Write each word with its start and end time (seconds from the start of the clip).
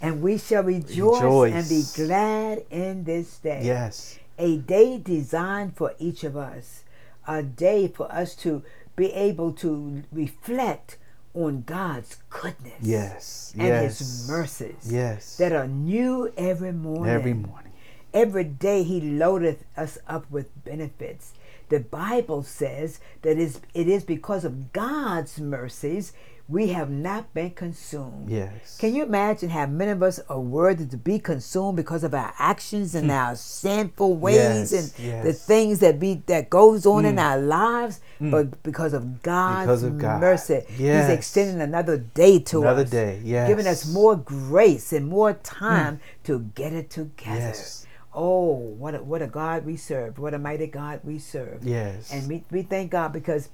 and 0.00 0.22
we 0.22 0.38
shall 0.38 0.62
rejoice, 0.62 1.52
and 1.52 1.68
be 1.68 1.82
glad 2.06 2.64
in 2.70 3.04
this 3.04 3.38
day. 3.38 3.60
Yes. 3.64 4.18
A 4.38 4.58
day 4.58 4.98
designed 4.98 5.76
for 5.76 5.94
each 5.98 6.22
of 6.24 6.36
us, 6.36 6.84
a 7.26 7.42
day 7.42 7.88
for 7.88 8.10
us 8.12 8.34
to 8.36 8.62
be 8.94 9.12
able 9.12 9.52
to 9.52 10.02
reflect 10.12 10.98
on 11.34 11.62
God's 11.66 12.16
goodness 12.30 12.74
Yes. 12.80 13.52
and 13.58 13.68
yes. 13.68 13.98
His 13.98 14.28
mercies 14.28 14.74
Yes. 14.90 15.36
that 15.36 15.52
are 15.52 15.66
new 15.68 16.32
every 16.36 16.72
morning. 16.72 17.12
Every 17.12 17.34
morning. 17.34 17.72
Every 18.14 18.44
day 18.44 18.82
he 18.82 19.00
loadeth 19.00 19.64
us 19.76 19.98
up 20.08 20.30
with 20.30 20.48
benefits. 20.64 21.32
The 21.68 21.80
Bible 21.80 22.42
says 22.42 23.00
that 23.22 23.38
is- 23.38 23.60
it 23.74 23.88
is 23.88 24.04
because 24.04 24.44
of 24.44 24.72
God's 24.72 25.40
mercies 25.40 26.12
we 26.48 26.68
have 26.68 26.88
not 26.90 27.34
been 27.34 27.50
consumed. 27.50 28.30
Yes. 28.30 28.76
Can 28.78 28.94
you 28.94 29.02
imagine 29.02 29.50
how 29.50 29.66
many 29.66 29.90
of 29.90 30.02
us 30.02 30.20
are 30.28 30.38
worthy 30.38 30.86
to 30.86 30.96
be 30.96 31.18
consumed 31.18 31.76
because 31.76 32.04
of 32.04 32.14
our 32.14 32.32
actions 32.38 32.94
and 32.94 33.06
hmm. 33.06 33.10
our 33.10 33.34
sinful 33.34 34.14
ways 34.16 34.72
Yes, 34.72 34.98
and 34.98 35.24
the 35.24 35.32
things 35.32 35.80
that 35.80 35.98
be 35.98 36.22
that 36.26 36.48
goes 36.48 36.86
on 36.86 37.04
in 37.04 37.14
hmm. 37.14 37.18
our 37.18 37.38
lives, 37.38 38.00
hmm. 38.18 38.30
but 38.30 38.62
because 38.62 38.92
of 38.92 39.22
God's 39.22 39.66
Because 39.66 39.82
of 39.82 39.98
God. 39.98 40.20
mercy, 40.20 40.62
Yes. 40.78 41.08
He's 41.08 41.18
extending 41.18 41.60
another 41.60 41.98
day 41.98 42.38
to 42.38 42.62
Another 42.62 42.82
us, 42.82 42.90
day, 42.90 43.20
giving 43.24 43.66
us 43.66 43.92
more 43.92 44.14
grace 44.14 44.92
and 44.92 45.08
more 45.08 45.32
time 45.32 46.00
to 46.24 46.40
get 46.54 46.72
it 46.72 46.90
together. 46.90 47.40
Yes. 47.40 47.85
Oh, 48.18 48.54
what 48.54 48.94
a, 48.94 49.02
what 49.04 49.20
a 49.20 49.26
God 49.26 49.66
we 49.66 49.76
serve! 49.76 50.18
What 50.18 50.32
a 50.32 50.38
mighty 50.38 50.66
God 50.68 51.00
we 51.04 51.18
serve! 51.18 51.62
Yes. 51.64 52.10
and 52.10 52.26
we, 52.26 52.44
we 52.50 52.62
thank 52.62 52.90
God 52.90 53.12
because 53.12 53.50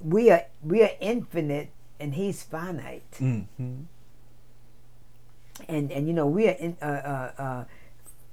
we 0.00 0.30
are 0.30 0.44
we 0.62 0.82
are 0.82 0.90
infinite 1.00 1.70
and 1.98 2.14
He's 2.14 2.42
finite, 2.42 3.10
Mm-hmm. 3.18 3.88
and 5.68 5.90
and 5.90 6.06
you 6.06 6.12
know 6.12 6.26
we 6.26 6.48
are 6.48 6.52
in, 6.60 6.76
uh, 6.82 6.84
uh, 6.84 7.32
uh, 7.42 7.64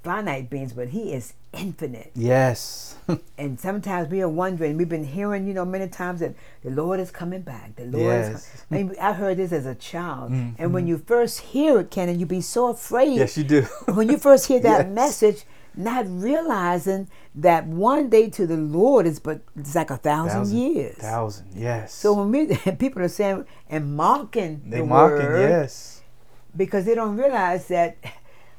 finite 0.06 0.50
beings, 0.50 0.72
but 0.74 0.90
He 0.90 1.12
is 1.14 1.34
infinite. 1.52 2.12
Yes. 2.16 2.96
And 3.38 3.60
sometimes 3.60 4.10
we 4.10 4.22
are 4.22 4.30
wondering. 4.30 4.78
We've 4.78 4.90
been 4.90 5.04
hearing, 5.04 5.46
you 5.48 5.54
know, 5.54 5.66
many 5.66 5.88
times 5.88 6.20
that 6.22 6.34
the 6.64 6.72
Lord 6.72 7.00
is 7.00 7.12
coming 7.12 7.42
back. 7.42 7.76
The 7.76 7.86
Lord 7.86 8.16
is. 8.16 8.30
Yes. 8.30 8.66
Com- 8.70 8.78
I, 8.78 8.84
mean, 8.84 8.96
I 9.00 9.14
heard 9.14 9.38
this 9.38 9.52
as 9.52 9.66
a 9.66 9.76
child, 9.76 10.32
and 10.32 10.58
Mhm. 10.58 10.72
when 10.72 10.88
you 10.88 10.98
first 10.98 11.40
hear 11.54 11.80
it, 11.82 11.92
Ken, 11.92 12.08
and 12.10 12.20
you 12.20 12.26
be 12.26 12.42
so 12.42 12.70
afraid. 12.70 13.16
yes, 13.18 13.38
you 13.38 13.44
do. 13.44 13.62
when 14.00 14.10
you 14.10 14.18
first 14.18 14.48
hear 14.48 14.60
that 14.62 14.86
Yes. 14.88 14.96
message, 14.96 15.44
not 15.76 16.06
realizing 16.08 17.08
that 17.36 17.68
one 17.68 18.10
day 18.10 18.30
to 18.38 18.48
the 18.48 18.56
Lord 18.58 19.06
is 19.06 19.20
but 19.20 19.42
it's 19.60 19.76
like 19.76 19.92
a 19.92 19.98
thousand, 19.98 20.48
years. 20.58 20.96
Thousand. 20.98 21.48
Yes. 21.54 21.94
So 21.94 22.14
when 22.14 22.32
we 22.32 22.56
people 22.86 23.02
are 23.04 23.10
saying 23.22 23.46
and 23.70 23.96
mocking 23.96 24.62
they 24.66 24.80
the 24.80 24.86
mocking. 24.86 25.18
word 25.28 25.50
Yes. 25.50 26.02
because 26.56 26.86
they 26.86 26.96
don't 26.96 27.18
realize 27.18 27.68
that 27.68 27.98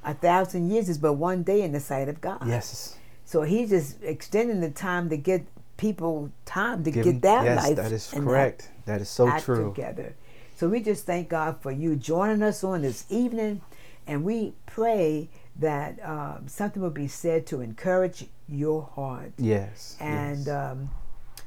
a 0.07 0.15
thousand 0.15 0.71
years 0.71 0.89
is 0.89 0.97
but 0.99 1.15
one 1.15 1.43
day 1.43 1.61
in 1.62 1.73
the 1.73 1.81
sight 1.81 2.09
of 2.09 2.21
God. 2.21 2.47
Yes. 2.47 2.97
So 3.25 3.43
he's 3.43 3.71
just 3.71 4.03
extending 4.03 4.61
the 4.61 4.71
time 4.71 5.11
to 5.11 5.17
get 5.17 5.45
people 5.77 6.31
time 6.47 6.85
to 6.85 6.91
Given- 6.91 7.15
get 7.15 7.23
their 7.23 7.45
yes, 7.45 7.65
life. 7.67 7.77
that 7.77 7.93
is 7.93 8.09
correct. 8.11 8.71
That 8.87 9.00
is 9.00 9.09
so 9.11 9.37
true. 9.41 9.75
together. 9.75 10.15
So 10.55 10.69
we 10.69 10.81
just 10.81 11.05
thank 11.05 11.28
God 11.28 11.61
for 11.61 11.71
you 11.72 11.97
joining 11.97 12.43
us 12.43 12.65
on 12.65 12.81
this 12.83 13.05
evening, 13.11 13.61
and 14.06 14.25
we 14.25 14.55
pray 14.65 15.28
that 15.59 15.99
um, 16.09 16.47
something 16.47 16.81
will 16.81 16.91
be 16.91 17.09
said 17.09 17.47
to 17.49 17.61
encourage 17.61 18.27
your 18.49 18.83
heart. 18.94 19.33
Yes. 19.38 19.97
And 20.00 20.47
yes. 20.47 20.49
um, 20.49 20.91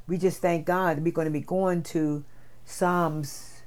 we 0.07 0.17
just 0.17 0.41
thank 0.41 0.65
God. 0.65 0.99
We're 0.99 1.13
going 1.13 1.25
to 1.25 1.31
be 1.31 1.39
going 1.39 1.81
to 1.83 2.23
Psalms 2.65 3.61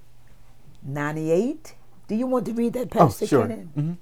98. 0.85 1.75
Do 2.09 2.15
you 2.15 2.27
want 2.27 2.47
to 2.47 2.53
read 2.53 2.75
that, 2.75 2.91
passage? 2.91 3.33
oh, 3.33 3.47
sure. 3.47 3.49
Kenneth? 3.49 3.97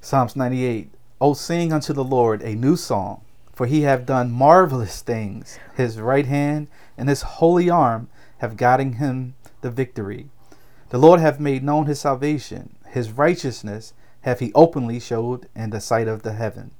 Psalms 0.00 0.36
98. 0.36 0.90
Oh, 1.20 1.34
sing 1.34 1.72
unto 1.72 1.92
the 1.92 2.04
Lord 2.04 2.42
a 2.42 2.54
new 2.54 2.76
song, 2.76 3.22
for 3.52 3.66
he 3.66 3.82
hath 3.82 4.06
done 4.06 4.30
marvelous 4.30 5.02
things. 5.02 5.58
His 5.76 5.98
right 6.00 6.26
hand 6.26 6.68
and 6.96 7.08
his 7.08 7.22
holy 7.22 7.68
arm 7.68 8.08
have 8.38 8.56
gotten 8.56 8.94
him 8.94 9.34
the 9.60 9.70
victory. 9.70 10.28
The 10.90 10.98
Lord 10.98 11.20
hath 11.20 11.40
made 11.40 11.64
known 11.64 11.86
his 11.86 12.00
salvation. 12.00 12.76
His 12.86 13.10
righteousness 13.10 13.92
hath 14.22 14.38
he 14.38 14.52
openly 14.54 15.00
showed 15.00 15.48
in 15.54 15.70
the 15.70 15.80
sight 15.80 16.08
of 16.08 16.22
the 16.22 16.32
heaven. 16.32 16.70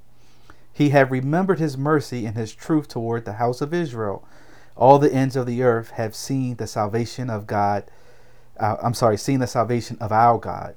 He 0.73 0.91
hath 0.91 1.11
remembered 1.11 1.59
his 1.59 1.77
mercy 1.77 2.25
and 2.25 2.37
his 2.37 2.55
truth 2.55 2.87
toward 2.87 3.25
the 3.25 3.35
house 3.35 3.61
of 3.61 3.75
Israel. 3.75 4.25
All 4.77 5.01
the 5.01 5.13
ends 5.13 5.35
of 5.35 5.47
the 5.47 5.63
earth 5.65 5.91
have 5.91 6.15
seen 6.15 6.55
the 6.55 6.69
salvation 6.69 7.29
of 7.29 7.49
God. 7.49 7.85
Uh, 8.59 8.77
I'm 8.81 8.95
sorry, 8.95 9.17
seen 9.17 9.41
the 9.41 9.49
salvation 9.49 9.99
of 10.01 10.13
our 10.13 10.39
God. 10.39 10.77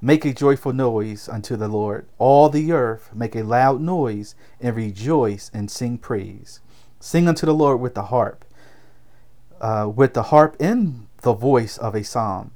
Make 0.00 0.24
a 0.24 0.32
joyful 0.32 0.72
noise 0.72 1.28
unto 1.28 1.56
the 1.56 1.66
Lord. 1.66 2.06
All 2.18 2.48
the 2.48 2.70
earth 2.70 3.10
make 3.12 3.34
a 3.34 3.42
loud 3.42 3.80
noise 3.80 4.36
and 4.60 4.76
rejoice 4.76 5.50
and 5.52 5.68
sing 5.68 5.98
praise. 5.98 6.60
Sing 7.00 7.26
unto 7.26 7.44
the 7.44 7.54
Lord 7.54 7.80
with 7.80 7.94
the 7.94 8.04
harp, 8.04 8.44
uh, 9.60 9.90
with 9.92 10.14
the 10.14 10.24
harp 10.24 10.54
in 10.60 11.08
the 11.22 11.32
voice 11.32 11.78
of 11.78 11.96
a 11.96 12.04
psalm, 12.04 12.52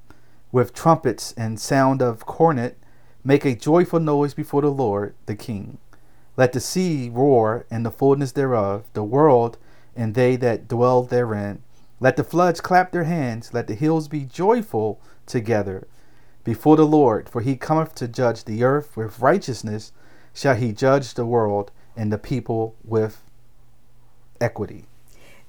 with 0.53 0.73
trumpets 0.73 1.35
and 1.37 1.59
sound 1.59 2.01
of 2.01 2.27
cornet. 2.27 2.79
Make 3.25 3.45
a 3.45 3.57
joyful 3.57 3.99
noise 3.99 4.35
before 4.35 4.63
the 4.63 4.71
Lord, 4.71 5.17
the 5.27 5.35
King. 5.35 5.79
Let 6.37 6.53
the 6.53 6.61
sea 6.61 7.11
roar 7.13 7.67
and 7.73 7.85
the 7.85 7.91
fullness 7.91 8.31
thereof, 8.31 8.85
the 8.93 9.03
world 9.03 9.59
and 9.97 10.15
they 10.15 10.37
that 10.37 10.69
dwell 10.69 11.03
therein. 11.03 11.63
Let 11.99 12.17
the 12.17 12.25
floods 12.25 12.61
clap 12.61 12.93
their 12.93 13.05
hands, 13.05 13.53
let 13.53 13.67
the 13.67 13.75
hills 13.75 14.07
be 14.07 14.25
joyful 14.25 15.01
together 15.27 15.89
before 16.45 16.77
the 16.77 16.87
Lord, 16.87 17.29
for 17.29 17.41
he 17.41 17.57
cometh 17.57 17.95
to 17.97 18.09
judge 18.09 18.45
the 18.45 18.65
earth 18.65 18.97
with 18.97 19.21
righteousness, 19.21 19.93
shall 20.35 20.55
he 20.57 20.73
judge 20.73 21.15
the 21.15 21.27
world 21.27 21.71
and 21.97 22.13
the 22.13 22.19
people 22.19 22.75
with 22.85 23.23
equity. 24.41 24.87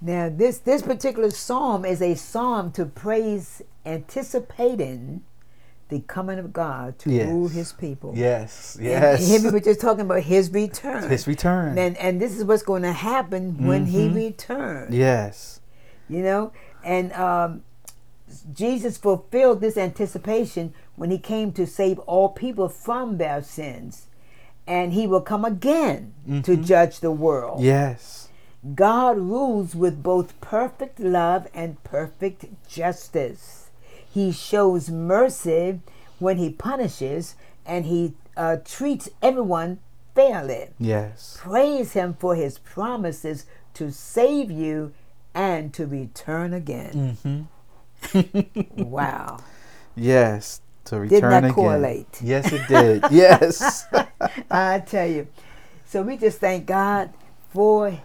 Now, 0.02 0.30
this 0.30 0.58
this 0.58 0.82
particular 0.82 1.32
psalm 1.32 1.86
is 1.86 2.02
a 2.02 2.16
psalm 2.16 2.72
to 2.74 2.86
praise, 2.86 3.62
anticipating 3.86 5.24
the 5.90 6.02
coming 6.02 6.40
of 6.40 6.52
God 6.52 6.98
to 7.00 7.12
Yes. 7.12 7.28
rule 7.30 7.48
His 7.48 7.72
people. 7.74 8.14
Yes, 8.16 8.78
And 8.82 9.20
here 9.20 9.42
we 9.42 9.50
were 9.50 9.60
just 9.60 9.80
talking 9.80 10.02
about 10.02 10.24
His 10.24 10.52
return. 10.52 11.10
His 11.10 11.28
return. 11.28 11.78
And 11.78 11.96
and 11.98 12.22
this 12.22 12.36
is 12.38 12.44
what's 12.44 12.64
going 12.64 12.82
to 12.84 12.92
happen 12.94 13.66
when 13.66 13.86
He 13.86 14.10
Mhm. 14.10 14.16
returns. 14.16 14.94
yes. 14.94 15.62
You 16.10 16.22
know, 16.22 16.52
and 16.84 17.14
um, 17.14 17.64
Jesus 18.54 18.98
fulfilled 18.98 19.62
this 19.62 19.78
anticipation 19.78 20.74
when 20.96 21.12
He 21.12 21.18
came 21.18 21.52
to 21.54 21.66
save 21.68 22.00
all 22.00 22.30
people 22.30 22.70
from 22.70 23.18
their 23.18 23.42
sins, 23.42 24.08
and 24.68 24.94
He 24.94 25.08
will 25.08 25.22
come 25.22 25.44
again 25.46 26.14
to 26.44 26.56
Mhm. 26.58 26.64
judge 26.66 27.00
the 27.00 27.12
world. 27.12 27.62
Yes. 27.62 28.30
God 28.76 29.18
rules 29.18 29.76
with 29.76 30.02
both 30.02 30.40
perfect 30.40 31.00
love 31.00 31.48
and 31.54 31.84
perfect 31.84 32.46
justice. 32.68 33.70
He 34.10 34.32
shows 34.32 34.90
mercy 34.90 35.82
when 36.20 36.38
he 36.38 36.50
punishes, 36.50 37.36
and 37.66 37.86
he 37.86 38.14
uh, 38.38 38.58
treats 38.64 39.10
everyone 39.22 39.80
fairly. 40.16 40.70
Yes. 40.80 41.38
Praise 41.40 41.92
him 41.94 42.16
for 42.18 42.36
his 42.36 42.58
promises 42.60 43.46
to 43.74 43.92
save 43.92 44.50
you 44.50 44.94
and 45.34 45.74
to 45.74 45.86
return 45.86 46.54
again. 46.54 47.18
Mm-hmm. 47.24 47.42
Wow. 48.84 49.40
Yes. 49.96 50.62
To 50.86 51.00
return 51.00 51.10
Didn't 51.10 51.30
that 51.32 51.44
again. 51.46 51.54
correlate? 51.54 52.22
Yes, 52.22 52.52
it 52.52 52.68
did. 52.68 53.04
yes. 53.12 53.86
I 54.52 54.80
tell 54.80 55.08
you. 55.08 55.28
So 55.86 56.02
we 56.02 56.18
just 56.18 56.40
thank 56.40 56.66
God 56.66 57.14
for 57.50 58.00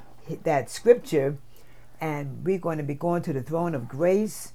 that 0.45 0.71
scripture, 0.71 1.39
and 2.01 2.45
we're 2.45 2.59
going 2.59 2.79
to 2.79 2.85
be 2.85 2.95
going 2.95 3.23
to 3.23 3.33
the 3.33 3.43
throne 3.43 3.75
of 3.75 3.89
grace. 3.89 4.53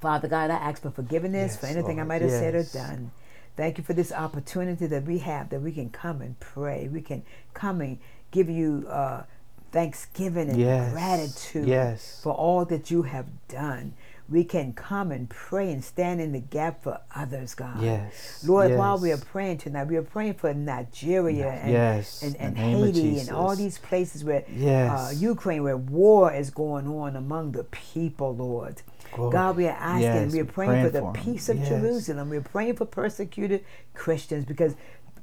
Father 0.00 0.28
God, 0.28 0.50
I 0.50 0.54
ask 0.56 0.82
for 0.82 0.90
forgiveness 0.90 1.56
for 1.56 1.66
Yes, 1.66 1.76
anything 1.76 2.00
I 2.00 2.04
might 2.04 2.22
have 2.22 2.30
said 2.30 2.54
or 2.54 2.64
done. 2.64 3.12
Thank 3.56 3.78
you 3.78 3.84
for 3.84 3.92
this 3.94 4.12
opportunity 4.12 4.86
that 4.86 5.04
we 5.04 5.18
have, 5.18 5.50
that 5.50 5.60
we 5.62 5.72
can 5.72 5.90
come 5.90 6.20
and 6.22 6.38
pray. 6.40 6.88
We 6.88 7.00
can 7.02 7.22
come 7.54 7.80
and 7.80 7.98
give 8.30 8.48
you 8.50 8.86
uh, 8.88 9.24
thanksgiving 9.72 10.50
and 10.50 10.58
Yes. 10.58 10.92
gratitude 10.92 11.68
Yes. 11.68 12.20
for 12.22 12.32
all 12.32 12.64
that 12.66 12.90
you 12.90 13.02
have 13.02 13.26
done. 13.48 13.94
We 14.32 14.44
can 14.44 14.72
come 14.72 15.12
and 15.12 15.28
pray 15.28 15.70
and 15.70 15.84
stand 15.84 16.20
in 16.20 16.32
the 16.32 16.40
gap 16.40 16.82
for 16.82 16.98
others, 17.14 17.54
God. 17.54 17.82
Yes. 17.82 18.42
Lord, 18.46 18.70
yes. 18.70 18.78
while 18.78 18.98
we 18.98 19.12
are 19.12 19.18
praying 19.18 19.58
tonight, 19.58 19.84
we 19.84 19.96
are 19.96 20.02
praying 20.02 20.34
for 20.34 20.54
Nigeria 20.54 21.50
and, 21.50 21.70
yes. 21.70 22.22
and, 22.22 22.34
and 22.36 22.56
the 22.56 22.60
name 22.60 22.76
of 22.82 22.94
Haiti 22.94 23.18
and 23.20 23.30
all 23.30 23.54
these 23.54 23.76
places 23.78 24.24
where 24.24 24.44
Yes. 24.48 24.90
uh, 24.90 25.14
Ukraine, 25.18 25.62
where 25.62 25.76
war 25.76 26.32
is 26.32 26.48
going 26.50 26.88
on 26.88 27.14
among 27.14 27.52
the 27.52 27.64
people, 27.64 28.34
Lord. 28.34 28.80
Glory. 29.12 29.32
God, 29.32 29.56
we 29.56 29.66
are 29.66 29.76
asking, 29.78 30.30
we 30.32 30.40
are 30.40 30.46
praying, 30.46 30.70
praying 30.70 30.86
for 30.86 30.90
the 30.90 31.00
for 31.00 31.12
peace 31.12 31.48
of. 31.50 31.62
Jerusalem. 31.62 32.30
We're 32.30 32.40
praying 32.40 32.76
for 32.76 32.86
persecuted 32.86 33.62
Christians 33.92 34.46
because 34.46 34.74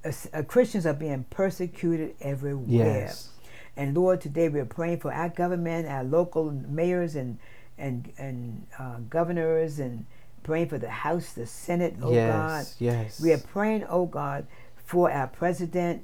uh, 0.06 0.12
uh, 0.34 0.44
Christians 0.44 0.86
are 0.86 0.94
being 0.94 1.26
persecuted 1.32 2.16
everywhere. 2.22 3.08
Yes. 3.08 3.30
And 3.76 3.96
Lord, 3.98 4.22
today 4.22 4.50
we're 4.50 4.66
praying 4.66 5.00
for 5.00 5.12
our 5.12 5.30
government, 5.30 5.88
our 5.88 6.04
local 6.04 6.52
mayors 6.52 7.16
and 7.16 7.40
and 7.80 8.12
and 8.18 8.68
uh, 8.78 8.98
governors, 9.10 9.80
and 9.80 10.06
praying 10.44 10.70
for 10.70 10.78
the 10.78 10.90
House, 10.90 11.34
the 11.34 11.46
Senate. 11.46 11.96
Oh 12.02 12.14
God, 12.14 12.14
yes. 12.14 12.76
Yes. 12.80 13.22
we 13.22 13.32
are 13.34 13.38
praying, 13.38 13.86
oh 13.90 14.06
God, 14.06 14.46
for 14.86 15.12
our 15.12 15.28
president. 15.28 16.04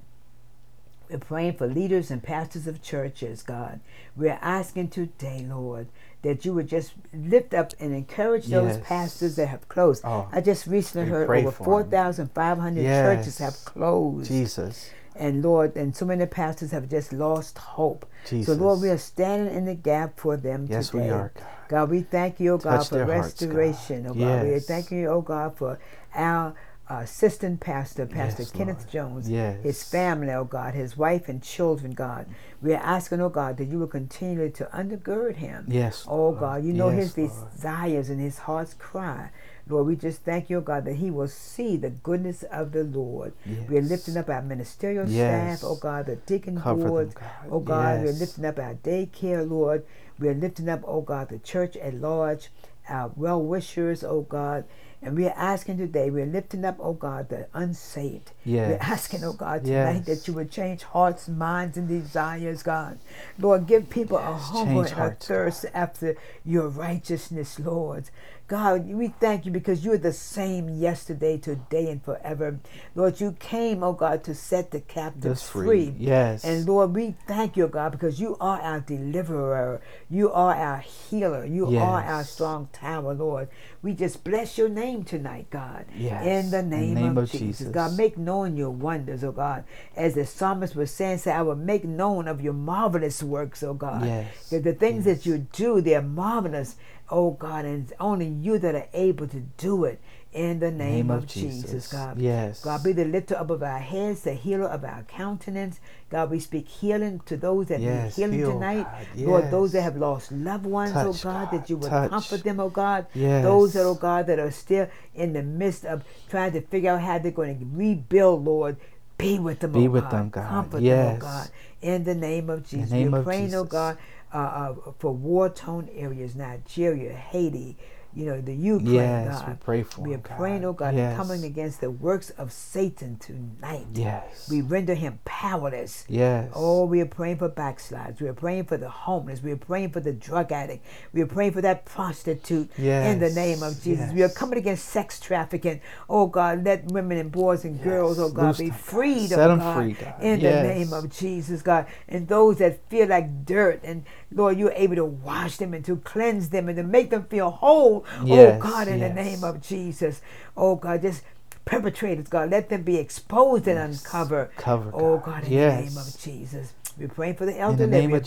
We're 1.10 1.19
praying 1.19 1.54
for 1.57 1.68
leaders 1.68 2.10
and 2.10 2.24
pastors 2.24 2.66
of 2.66 2.81
churches, 2.81 3.44
God. 3.44 3.80
We're 4.16 4.39
asking 4.42 4.88
today, 4.89 5.45
Lord, 5.48 5.86
that 6.24 6.45
you 6.45 6.54
would 6.56 6.68
just 6.68 6.94
lift 7.13 7.54
up 7.54 7.74
and 7.80 7.94
encourage 7.94 8.48
those 8.48 8.77
Yes. 8.77 8.88
pastors 8.88 9.36
that 9.36 9.45
have 9.48 9.68
closed. 9.69 10.01
Oh, 10.04 10.27
I 10.31 10.42
just 10.42 10.66
recently 10.66 11.07
heard 11.07 11.30
over 11.30 11.51
for 11.51 11.62
'em. 11.63 11.66
4,500 11.92 12.81
churches 12.83 13.38
have 13.38 13.54
closed. 13.66 14.27
Jesus. 14.30 14.89
And 15.15 15.41
Lord, 15.44 15.75
and 15.77 15.95
so 15.95 16.06
many 16.06 16.25
pastors 16.25 16.71
have 16.71 16.89
just 16.89 17.13
lost 17.13 17.57
hope. 17.57 18.06
Jesus. 18.27 18.57
So 18.57 18.62
Lord, 18.62 18.81
we 18.81 18.89
are 18.89 18.97
standing 18.97 19.53
in 19.56 19.65
the 19.65 19.75
gap 19.75 20.19
for 20.19 20.35
them 20.38 20.67
Yes, 20.69 20.89
today. 20.89 21.06
we 21.06 21.09
are, 21.09 21.31
God. 21.35 21.44
God, 21.69 21.89
we 21.89 22.01
thank 22.01 22.39
you, 22.39 22.53
oh 22.53 22.57
God, 22.57 22.77
Touch 22.77 22.89
for 22.89 22.95
their 22.95 23.06
hearts, 23.06 23.33
God. 23.39 23.50
restoration. 23.50 24.06
Oh 24.07 24.13
God, 24.13 24.44
we 24.44 24.50
are 24.50 24.53
Yes. 24.53 24.65
thanking 24.67 25.00
you, 25.00 25.07
oh 25.07 25.21
God, 25.21 25.56
for 25.57 25.79
our 26.13 26.53
uh, 26.89 26.95
assistant 26.97 27.59
pastor, 27.62 28.06
Pastor 28.06 28.44
Yes, 28.44 28.51
Kenneth 28.51 28.77
Lord. 28.79 28.89
Jones, 28.89 29.29
Yes. 29.29 29.63
his 29.63 29.83
family, 29.83 30.31
oh 30.31 30.44
God, 30.44 30.75
his 30.75 30.95
wife 30.97 31.27
and 31.29 31.41
children, 31.41 31.94
God. 31.94 32.27
We 32.62 32.73
are 32.73 32.83
asking, 32.83 33.21
oh 33.21 33.29
God, 33.29 33.57
that 33.57 33.65
you 33.65 33.79
will 33.79 33.88
continue 33.88 34.50
to 34.51 34.65
undergird 34.65 35.38
him. 35.38 35.65
Yes. 35.67 36.06
Oh 36.07 36.15
Lord. 36.29 36.39
God, 36.39 36.63
you 36.65 36.73
know 36.73 36.89
Yes, 36.89 37.15
his 37.15 37.17
Lord. 37.17 37.51
desires 37.53 38.09
and 38.09 38.19
his 38.21 38.38
heart's 38.39 38.73
cry. 38.75 39.31
Lord, 39.67 39.88
we 39.88 39.95
just 39.95 40.21
thank 40.21 40.50
you, 40.50 40.62
God, 40.62 40.85
that 40.85 40.95
he 40.95 41.09
will 41.09 41.27
see 41.27 41.75
the 41.77 41.89
goodness 41.89 42.44
of 42.44 42.71
the 42.71 42.83
Lord. 42.83 43.33
We 43.67 43.77
are 43.77 43.81
lifting 43.81 44.15
up 44.17 44.29
our 44.29 44.41
ministerial 44.41 45.07
Yes. 45.09 45.59
staff, 45.59 45.69
oh 45.69 45.75
God, 45.75 46.06
the 46.06 46.17
deacon 46.17 46.56
them, 46.56 46.77
boards. 46.79 47.15
God. 47.15 47.29
Oh 47.50 47.59
God, 47.59 48.01
we're 48.03 48.12
lifting 48.13 48.45
up 48.45 48.59
our 48.59 48.75
daycare, 48.75 49.50
Lord. 49.50 49.83
We're 50.19 50.33
lifting 50.35 50.69
up, 50.69 50.81
oh 50.85 51.01
God, 51.01 51.29
the 51.29 51.39
church 51.39 51.75
at 51.77 51.95
large, 51.95 52.50
our 52.88 53.12
well 53.15 53.41
wishers, 53.41 54.03
oh 54.03 54.21
God. 54.21 54.65
And 55.01 55.15
we 55.15 55.25
are 55.27 55.35
asking 55.38 55.77
today, 55.77 56.09
we're 56.09 56.25
lifting 56.25 56.65
up, 56.65 56.77
oh 56.79 56.94
God, 56.94 57.29
the 57.29 57.47
unsaved. 57.53 58.31
We're 58.69 58.77
asking, 58.81 59.23
oh 59.23 59.33
God, 59.33 59.65
tonight 59.65 60.03
Yes. 60.07 60.23
that 60.23 60.27
you 60.27 60.33
would 60.35 60.50
change 60.51 60.81
hearts, 60.83 61.27
minds, 61.27 61.77
and 61.77 61.88
desires, 61.88 62.63
God. 62.63 62.97
Lord, 63.38 63.67
give 63.67 63.89
people 63.89 64.17
a 64.17 64.21
hunger 64.33 64.71
and 64.79 65.00
a 65.00 65.12
thirst 65.19 65.65
after 65.75 66.15
your 66.44 66.69
righteousness, 66.69 67.59
Lord. 67.59 68.06
God, 68.47 68.88
we 68.88 69.07
thank 69.07 69.47
you 69.47 69.51
because 69.51 69.83
you're 69.83 69.97
the 69.97 70.13
same 70.13 70.69
yesterday, 70.69 71.38
today, 71.38 71.89
and 71.89 72.03
forever. 72.03 72.59
Lord, 72.94 73.19
you 73.19 73.31
came, 73.39 73.81
oh 73.83 73.94
God, 73.94 74.24
to 74.25 74.36
set 74.36 74.69
the 74.69 74.81
captives 74.81 75.24
That's 75.24 75.50
free. 75.50 75.95
Yes. 75.97 76.44
And 76.44 76.63
Lord, 76.68 76.94
we 76.94 77.15
thank 77.27 77.57
you, 77.57 77.65
oh 77.65 77.69
God, 77.69 77.92
because 77.92 78.19
you 78.19 78.38
are 78.39 78.62
our 78.62 78.81
deliverer. 78.81 79.81
You 80.12 80.31
are 80.31 80.53
our 80.53 80.77
healer. 80.77 81.44
You 81.44 81.75
are 81.77 82.03
our 82.03 82.24
strong 82.24 82.69
tower, 82.71 83.15
Lord. 83.15 83.50
We 83.81 83.94
just 83.94 84.24
bless 84.24 84.59
your 84.59 84.69
name 84.69 85.03
tonight, 85.06 85.48
God. 85.50 85.86
Yes. 85.98 86.24
In 86.45 86.51
the 86.51 86.59
In 86.59 86.69
the 86.69 86.77
name, 86.77 86.94
name 86.94 87.18
of, 87.18 87.24
of 87.24 87.31
Jesus. 87.31 87.57
Jesus. 87.59 87.68
God, 87.74 87.98
make 87.98 88.15
known 88.15 88.57
your 88.57 88.69
wonders, 88.69 89.24
oh 89.24 89.31
God. 89.31 89.63
As 89.95 90.13
the 90.13 90.25
psalmist 90.25 90.75
was 90.75 90.91
saying, 90.91 91.18
say, 91.19 91.31
I 91.31 91.41
will 91.41 91.56
make 91.56 91.83
known 91.83 92.27
of 92.27 92.41
your 92.41 92.53
marvelous 92.53 93.24
works, 93.24 93.63
oh 93.63 93.74
God. 93.74 94.06
Yes. 94.06 94.50
That 94.51 94.63
the 94.63 94.74
things 94.74 95.07
Yes. 95.07 95.18
that 95.18 95.25
you 95.25 95.48
do, 95.51 95.81
they're 95.81 96.01
marvelous, 96.01 96.75
oh 97.10 97.31
God, 97.31 97.66
and 97.66 97.84
it's 97.84 97.94
only 98.00 98.28
you 98.28 98.57
that 98.60 98.75
are 98.75 98.88
able 98.94 99.28
to 99.28 99.40
do 99.57 99.86
it. 99.86 100.00
In 100.34 100.60
the 100.60 100.69
name, 100.69 101.12
of, 101.12 101.28
Jesus. 101.28 101.88
God. 101.88 102.19
Yes. 102.19 102.62
God, 102.62 102.84
be 102.84 102.92
the 102.92 103.06
lifter 103.06 103.38
up 103.38 103.50
of 103.52 103.63
our 103.63 103.80
heads, 103.80 104.24
the 104.24 104.34
healer 104.34 104.66
of 104.68 104.84
our 104.84 105.04
countenance. 105.04 105.80
God, 106.10 106.30
we 106.30 106.42
speak 106.42 106.68
healing 106.68 107.22
to 107.28 107.38
those 107.38 107.68
that 107.68 107.80
Yes, 107.80 108.18
need 108.18 108.22
healing 108.24 108.40
heal, 108.40 108.52
tonight. 108.52 108.84
God. 108.84 109.07
Lord, 109.16 109.50
those 109.52 109.72
that 109.72 109.84
have 109.84 109.96
lost 109.96 110.34
loved 110.34 110.66
ones, 110.66 110.92
oh 110.94 111.13
Touch, 111.13 111.25
oh 111.25 111.30
God, 111.31 111.52
that 111.52 111.69
you 111.69 111.78
would 111.78 111.90
Touch. 111.90 112.10
comfort 112.10 112.44
them, 112.44 112.60
oh 112.60 112.68
God. 112.69 113.06
Yes. 113.13 113.46
Those 113.46 113.72
that, 113.74 113.84
oh 113.86 113.96
God, 113.96 114.28
that 114.28 114.38
are 114.38 114.51
still 114.51 114.90
in 115.13 115.31
the 115.31 115.42
midst 115.42 115.86
of 115.86 116.04
trying 116.30 116.51
to 116.51 116.60
figure 116.60 116.92
out 116.92 117.00
how 117.01 117.18
they're 117.18 117.31
going 117.31 117.58
to 117.58 117.66
rebuild, 117.72 118.44
Lord. 118.44 118.75
Be 119.18 119.40
with 119.40 119.62
them, 119.62 119.72
Be 119.72 119.88
oh 119.88 119.92
with 119.92 120.04
God. 120.04 120.12
them, 120.12 120.30
God. 120.31 120.50
Comfort 120.50 120.81
them, 120.84 121.16
oh 121.16 121.19
God. 121.19 121.50
In 121.81 122.04
the 122.04 122.16
name 122.16 122.50
of 122.50 122.68
Jesus. 122.68 122.92
name 122.92 123.12
We're 123.12 123.19
of 123.19 123.24
praying, 123.25 123.56
oh 123.56 123.63
God, 123.63 123.98
uh, 124.36 124.76
uh, 124.88 124.92
for 125.00 125.14
war-torn 125.14 125.90
areas, 125.96 126.36
Nigeria, 126.36 127.16
Haiti, 127.16 127.78
you 128.15 128.25
know, 128.25 128.39
the 128.39 128.53
Ukraine, 128.56 128.94
Yes, 128.94 129.39
God. 129.39 129.47
we 129.50 129.53
pray 129.56 129.83
for 129.83 130.01
We 130.01 130.13
are 130.13 130.17
God. 130.19 130.38
praying, 130.38 130.63
oh 130.65 130.73
God, 130.73 130.95
Yes. 130.95 131.15
coming 131.17 131.44
against 131.44 131.81
the 131.81 131.91
works 131.91 132.29
of 132.31 132.51
Satan 132.51 133.17
tonight. 133.17 133.88
Yes. 133.94 134.47
We 134.50 134.62
render 134.62 134.94
him 134.94 135.19
powerless. 135.25 136.06
yes. 136.07 136.50
Oh, 136.56 136.85
we 136.85 137.01
are 137.01 137.06
praying 137.06 137.38
for 137.38 137.50
backsliders. 137.50 138.19
We 138.21 138.27
are 138.29 138.33
praying 138.33 138.65
for 138.65 138.77
the 138.77 138.89
homeless. 138.89 139.44
We 139.44 139.51
are 139.51 139.57
praying 139.57 139.89
for 139.91 140.00
the 140.00 140.13
drug 140.13 140.51
addict. 140.51 140.85
We 141.13 141.21
are 141.21 141.25
praying 141.27 141.51
for 141.51 141.62
that 141.62 141.85
prostitute 141.85 142.69
in 142.79 143.19
the 143.19 143.29
name 143.31 143.62
of 143.63 143.81
Jesus. 143.83 144.12
We 144.13 144.23
are 144.23 144.29
coming 144.29 144.57
against 144.57 144.85
sex 144.85 145.19
trafficking. 145.19 145.81
Oh 146.09 146.27
God, 146.27 146.63
let 146.63 146.85
women 146.85 147.17
and 147.17 147.31
boys 147.31 147.65
and 147.65 147.81
girls, 147.83 148.17
oh 148.19 148.29
God, 148.29 148.47
loose 148.47 148.57
be 148.59 148.69
God. 148.69 148.79
freed, 148.79 149.33
oh 149.33 149.35
Set 149.35 149.50
oh 149.51 149.57
God, 149.57 149.75
free, 149.75 149.94
God. 149.94 150.13
in 150.21 150.39
Yes. 150.39 150.62
the 150.67 150.73
name 150.73 150.94
of 150.94 151.09
Jesus, 151.09 151.62
God. 151.62 151.85
And 152.07 152.27
those 152.27 152.57
that 152.59 152.88
feel 152.89 153.07
like 153.09 153.45
dirt, 153.45 153.81
and 153.83 154.03
Lord, 154.31 154.57
you're 154.57 154.71
able 154.71 154.95
to 154.95 155.06
wash 155.06 155.57
them 155.57 155.73
and 155.73 155.83
to 155.85 155.97
cleanse 155.97 156.50
them 156.50 156.69
and 156.69 156.77
to 156.77 156.83
make 156.83 157.09
them 157.09 157.25
feel 157.25 157.50
whole. 157.51 158.05
Oh, 158.22 158.25
yes, 158.25 158.60
oh 158.60 158.69
God, 158.69 158.88
in 158.88 159.00
the 159.00 159.10
name 159.10 159.44
of 159.44 159.62
Jesus. 159.62 160.22
Oh 160.57 160.75
God, 160.75 161.02
just 161.02 161.24
perpetrators, 161.66 162.28
God, 162.28 162.52
let 162.52 162.69
them 162.69 162.84
be 162.84 162.98
exposed 162.98 163.68
and 163.68 163.78
Yes. 163.78 164.02
uncovered. 164.06 164.52
Cover, 164.57 164.92
Oh 164.94 165.18
God. 165.18 165.25
God, 165.25 165.44
in 165.46 165.54
Yes. 165.54 165.80
the 165.84 165.90
name 165.90 165.98
of 165.98 166.19
Jesus. 166.19 166.74
We're 166.98 167.07
praying 167.10 167.36
for 167.36 167.46
the 167.46 167.60
elderly. 167.60 168.07
We're 168.07 168.19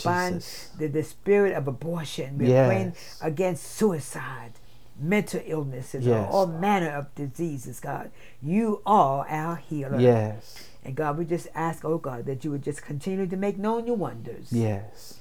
the, 0.77 0.87
the 0.87 1.03
spirit 1.03 1.53
of 1.55 1.67
abortion. 1.67 2.37
We're 2.37 2.49
Yes. 2.49 2.67
praying 2.67 2.93
against 3.21 3.65
suicide, 3.65 4.51
mental 4.99 5.41
illnesses, 5.45 6.05
Yes, 6.05 6.29
all 6.31 6.45
manner 6.47 6.89
of 6.91 7.15
diseases, 7.15 7.79
God. 7.79 8.11
You 8.43 8.81
are 8.85 9.25
our 9.27 9.55
healer. 9.55 9.99
Yes. 9.99 10.67
And 10.83 10.95
God, 10.95 11.17
we 11.17 11.25
just 11.25 11.47
ask, 11.55 11.83
oh 11.85 11.97
God, 11.97 12.25
that 12.25 12.43
you 12.43 12.51
would 12.51 12.63
just 12.63 12.81
continue 12.83 13.25
to 13.27 13.37
make 13.37 13.57
known 13.57 13.87
your 13.87 13.95
wonders. 13.97 14.51
Yes. 14.51 15.19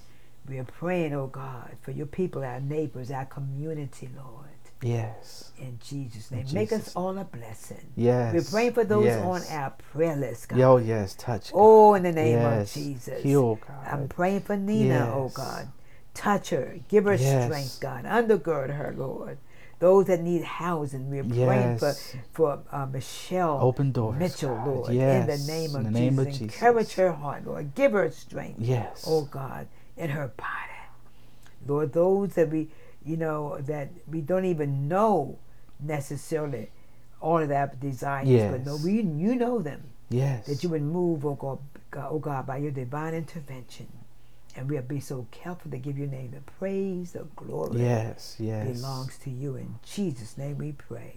We 0.49 0.59
are 0.59 0.65
praying, 0.65 1.15
oh 1.15 1.27
God, 1.29 1.77
for 1.83 1.91
your 1.93 2.07
people, 2.07 2.43
our 2.45 2.61
neighbors, 2.61 3.11
our 3.11 3.27
community, 3.27 4.09
Lord. 4.17 4.47
Yes. 4.83 5.53
In 5.59 5.79
Jesus' 5.83 6.31
name. 6.31 6.47
In 6.47 6.55
Make 6.55 6.73
us 6.73 6.95
all 6.95 7.19
a 7.19 7.25
blessing. 7.25 7.93
Yes. 7.97 8.33
We're 8.35 8.51
praying 8.51 8.73
for 8.75 8.85
those 8.85 9.07
yes. 9.07 9.25
on 9.25 9.43
our 9.51 9.71
prayer 9.93 10.15
list, 10.17 10.49
God. 10.51 10.59
Yo, 10.59 10.77
yes. 10.77 11.15
Touch. 11.15 11.53
God. 11.53 11.59
Oh, 11.59 11.95
in 11.95 12.05
the 12.05 12.13
name 12.13 12.35
Yes. 12.39 12.77
of 12.77 12.83
Jesus. 12.83 13.23
Heal, 13.23 13.57
God. 13.57 13.87
I'm 13.91 14.09
praying 14.09 14.41
for 14.41 14.57
Nina, 14.57 15.13
oh 15.15 15.31
God. 15.35 15.69
Touch 16.15 16.51
her. 16.51 16.79
Give 16.89 17.05
her 17.07 17.15
Yes. 17.15 17.45
strength, 17.47 17.81
God. 17.81 18.05
Undergird 18.05 18.71
her, 18.77 18.95
Lord. 18.97 19.39
Those 19.81 20.07
that 20.07 20.21
need 20.23 20.43
housing, 20.43 21.09
we're 21.09 21.23
praying 21.23 21.79
for, 21.79 21.93
for 22.33 22.59
uh, 22.73 22.87
Michelle 22.87 23.61
Open 23.63 23.93
doors, 23.93 24.19
Mitchell, 24.19 24.57
God. 24.57 24.67
Lord. 24.67 24.91
In 24.91 24.97
Yes. 24.97 25.47
the 25.47 25.53
name 25.53 25.71
of 25.77 25.87
In 25.87 25.93
the 25.93 26.01
name 26.01 26.17
Jesus. 26.17 26.27
of 26.27 26.33
Jesus. 26.41 26.55
Encourage 26.55 26.93
her 26.95 27.13
heart, 27.13 27.47
Lord. 27.47 27.75
Give 27.77 27.93
her 27.93 28.11
strength, 28.11 28.59
Yes. 28.61 29.05
oh 29.07 29.23
God, 29.23 29.69
in 29.97 30.11
her 30.11 30.33
body. 30.37 30.51
Lord, 31.67 31.93
those 31.93 32.35
that 32.35 32.51
we, 32.51 32.71
you 33.09 33.17
know, 33.17 33.59
that 33.63 33.89
we 34.11 34.21
don't 34.21 34.45
even 34.45 34.89
know 34.89 35.39
necessarily 35.81 36.71
all 37.21 37.39
of 37.39 37.49
their 37.49 37.73
desires, 37.81 38.29
but 38.51 38.65
no, 38.67 38.77
we, 38.77 39.03
you 39.03 39.35
know 39.35 39.59
them 39.61 39.83
Yes. 40.11 40.47
that 40.47 40.63
you 40.63 40.69
would 40.71 40.83
move, 40.83 41.25
oh 41.27 41.35
God, 41.35 41.59
oh 42.11 42.19
God, 42.19 42.47
by 42.47 42.59
your 42.59 42.71
divine 42.71 43.15
intervention. 43.15 43.87
And 44.57 44.69
we'll 44.69 44.83
be 44.83 45.01
so 45.01 45.27
careful 45.31 45.71
to 45.71 45.79
give 45.79 45.97
your 45.99 46.09
name 46.09 46.33
the 46.33 46.41
praise, 46.59 47.13
the 47.13 47.27
glory 47.37 47.81
Yes. 47.83 48.37
Yes. 48.41 48.67
belongs 48.81 49.17
to 49.19 49.31
you. 49.31 49.57
In 49.57 49.79
Jesus' 49.85 50.37
name 50.37 50.59
we 50.59 50.73
pray. 50.73 51.17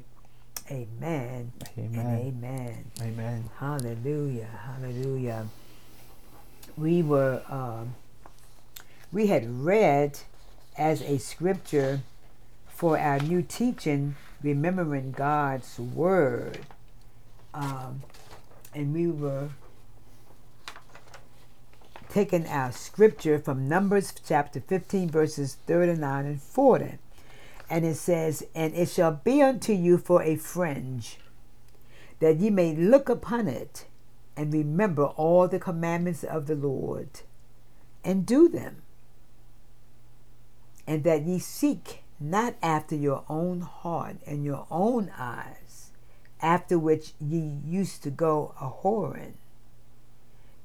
Amen. 0.69 1.51
Amen. 1.77 1.99
And 1.99 2.43
amen. 2.43 2.85
Amen. 3.01 3.49
Hallelujah. 3.59 4.47
Hallelujah. 4.65 5.47
We 6.77 7.01
were 7.03 7.41
um, 7.49 7.95
we 9.11 9.27
had 9.27 9.49
read 9.63 10.19
as 10.77 11.01
a 11.01 11.17
scripture 11.17 12.01
for 12.67 12.97
our 12.97 13.19
new 13.19 13.41
teaching, 13.41 14.15
remembering 14.41 15.11
God's 15.11 15.77
word. 15.79 16.59
Um, 17.53 18.03
and 18.73 18.93
we 18.93 19.07
were 19.07 19.49
taking 22.09 22.47
our 22.47 22.71
scripture 22.71 23.39
from 23.39 23.67
Numbers 23.67 24.13
chapter 24.25 24.59
15, 24.59 25.09
verses 25.09 25.57
39 25.67 26.25
and 26.25 26.41
40. 26.41 26.97
And 27.69 27.85
it 27.85 27.95
says, 27.95 28.43
And 28.53 28.73
it 28.73 28.89
shall 28.89 29.21
be 29.23 29.41
unto 29.41 29.73
you 29.73 29.97
for 29.97 30.21
a 30.23 30.35
fringe, 30.35 31.17
that 32.19 32.37
ye 32.37 32.49
may 32.49 32.75
look 32.75 33.07
upon 33.07 33.47
it 33.47 33.85
and 34.35 34.51
remember 34.51 35.05
all 35.05 35.47
the 35.47 35.59
commandments 35.59 36.23
of 36.23 36.47
the 36.47 36.55
Lord 36.55 37.21
and 38.03 38.25
do 38.25 38.49
them. 38.49 38.81
And 40.87 41.03
that 41.03 41.23
ye 41.23 41.39
seek 41.39 42.03
not 42.19 42.55
after 42.61 42.95
your 42.95 43.23
own 43.29 43.61
heart 43.61 44.17
and 44.25 44.43
your 44.43 44.67
own 44.69 45.11
eyes, 45.17 45.91
after 46.41 46.77
which 46.77 47.13
ye 47.19 47.59
used 47.65 48.03
to 48.03 48.09
go 48.09 48.53
a 48.59 48.69
whoring, 48.69 49.33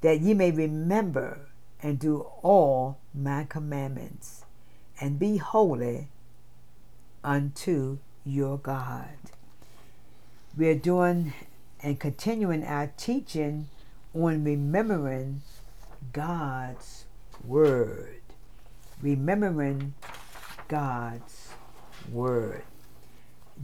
that 0.01 0.21
ye 0.21 0.33
may 0.33 0.51
remember 0.51 1.47
and 1.81 1.99
do 1.99 2.25
all 2.41 2.97
my 3.13 3.43
commandments, 3.43 4.45
and 4.99 5.19
be 5.19 5.37
holy 5.37 6.07
unto 7.23 7.99
your 8.25 8.57
God. 8.57 9.17
We 10.57 10.67
are 10.69 10.75
doing 10.75 11.33
and 11.81 11.99
continuing 11.99 12.63
our 12.63 12.91
teaching 12.97 13.69
on 14.13 14.43
remembering 14.43 15.41
God's 16.11 17.05
Word. 17.43 18.16
Remembering 19.01 19.93
God's 20.67 21.49
Word. 22.11 22.63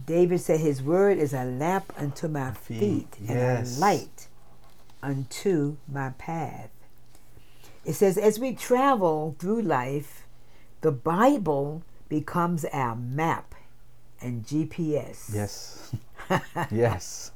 David 0.06 0.40
said, 0.40 0.60
His 0.60 0.82
Word 0.82 1.18
is 1.18 1.32
a 1.32 1.44
lamp 1.44 1.92
unto 1.96 2.28
my 2.28 2.52
feet, 2.52 3.14
Feet, 3.14 3.28
and 3.28 3.66
a 3.66 3.70
light 3.78 4.28
unto 5.02 5.76
my 5.90 6.10
path. 6.10 6.70
It 7.84 7.92
says, 7.94 8.16
as 8.16 8.38
we 8.38 8.54
travel 8.54 9.36
through 9.38 9.62
life, 9.62 10.26
the 10.80 10.90
Bible 10.90 11.82
becomes 12.08 12.64
our 12.66 12.96
map 12.96 13.54
and 14.20 14.44
GPS. 14.44 15.34
Yes. 15.34 15.94
yes. 16.70 17.32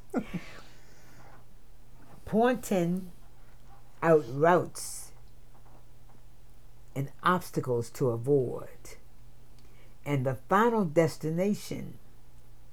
pointing 2.25 3.11
out 4.01 4.23
routes 4.29 5.08
and 6.95 7.11
obstacles 7.23 7.89
to 7.89 8.09
avoid 8.09 8.67
and 10.05 10.25
the 10.25 10.35
final 10.49 10.85
destination 10.85 11.95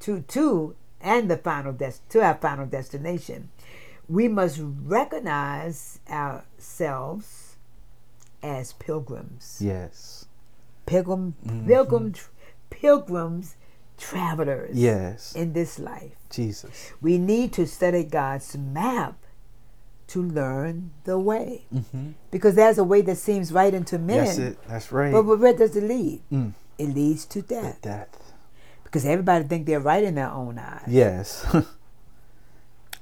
to 0.01 0.21
to 0.23 0.75
and 1.01 1.31
the 1.31 1.37
final 1.37 1.73
des- 1.73 2.01
to 2.09 2.21
our 2.23 2.35
final 2.35 2.67
destination 2.67 3.49
we 4.09 4.29
must 4.29 4.61
recognize 4.63 5.99
ourselves 6.11 7.57
as 8.43 8.73
pilgrims 8.75 9.59
Yes. 9.61 10.27
pilgrim 10.87 11.35
Mhm. 11.45 11.67
pilgrim 11.67 12.15
pilgrims 12.71 13.57
travelers 13.97 14.77
Yes. 14.77 15.35
in 15.35 15.53
this 15.53 15.79
life 15.79 16.13
Jesus. 16.31 16.93
we 17.01 17.19
need 17.19 17.53
to 17.55 17.67
study 17.67 18.05
God's 18.05 18.57
map 18.57 19.17
to 20.09 20.23
learn 20.23 20.93
the 21.05 21.19
way. 21.19 21.67
Mm-hmm. 21.75 22.11
Because 22.31 22.55
there's 22.55 22.79
a 22.79 22.85
way 22.85 23.01
that 23.03 23.17
seems 23.17 23.53
right 23.53 23.75
unto 23.75 23.99
men. 23.99 24.25
That's 24.25 24.39
it. 24.39 24.59
That's 24.69 24.93
right. 24.93 25.13
But 25.13 25.25
where 25.25 25.53
does 25.53 25.75
it 25.77 25.83
lead? 25.85 26.23
Mm. 26.33 26.53
It 26.79 26.95
leads 26.95 27.25
to 27.27 27.43
death. 27.43 27.81
Death. 27.83 28.33
Because 28.85 29.05
everybody 29.05 29.45
think 29.45 29.67
they're 29.67 29.81
right 29.81 30.05
in 30.05 30.15
their 30.15 30.31
own 30.31 30.59
eyes. 30.59 30.85
Yes. 30.89 31.45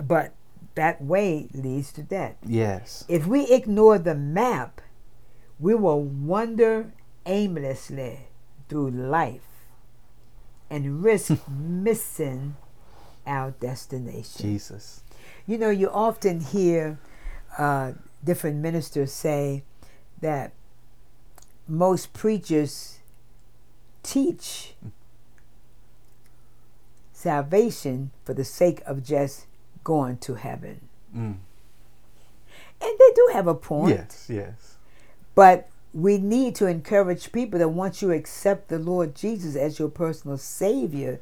But 0.02 0.32
that 0.74 1.00
way 1.00 1.48
leads 1.54 1.92
to 1.92 2.02
death. 2.02 2.34
yes. 2.44 3.04
If 3.08 3.26
we 3.28 3.46
ignore 3.46 3.96
the 3.98 4.14
map, 4.16 4.80
we 5.60 5.72
will 5.74 6.02
wander 6.02 6.92
aimlessly 7.26 8.26
through 8.68 8.90
life 8.90 9.68
and 10.68 11.04
risk 11.04 11.38
missing 11.48 12.56
our 13.24 13.52
destination. 13.52 14.42
Jesus. 14.42 15.03
You 15.46 15.58
know, 15.58 15.70
you 15.70 15.90
often 15.90 16.40
hear 16.40 16.98
uh, 17.58 17.92
different 18.24 18.56
ministers 18.58 19.12
say 19.12 19.62
that 20.20 20.52
most 21.68 22.12
preachers 22.12 22.98
teach 24.02 24.74
salvation 27.12 28.10
for 28.24 28.34
the 28.34 28.44
sake 28.44 28.82
of 28.86 29.02
just 29.02 29.46
going 29.82 30.18
to 30.18 30.34
heaven. 30.34 30.88
Mm. 31.14 31.36
And 32.80 32.98
they 32.98 33.12
do 33.14 33.30
have 33.32 33.46
a 33.46 33.54
point. 33.54 33.96
Yes. 33.96 34.26
Yes. 34.28 34.76
But 35.34 35.68
we 35.92 36.18
need 36.18 36.54
to 36.56 36.66
encourage 36.66 37.32
people 37.32 37.58
that 37.58 37.68
once 37.68 38.02
you 38.02 38.10
accept 38.10 38.68
the 38.68 38.78
Lord 38.78 39.14
Jesus 39.14 39.56
as 39.56 39.78
your 39.78 39.88
personal 39.88 40.36
Savior, 40.36 41.20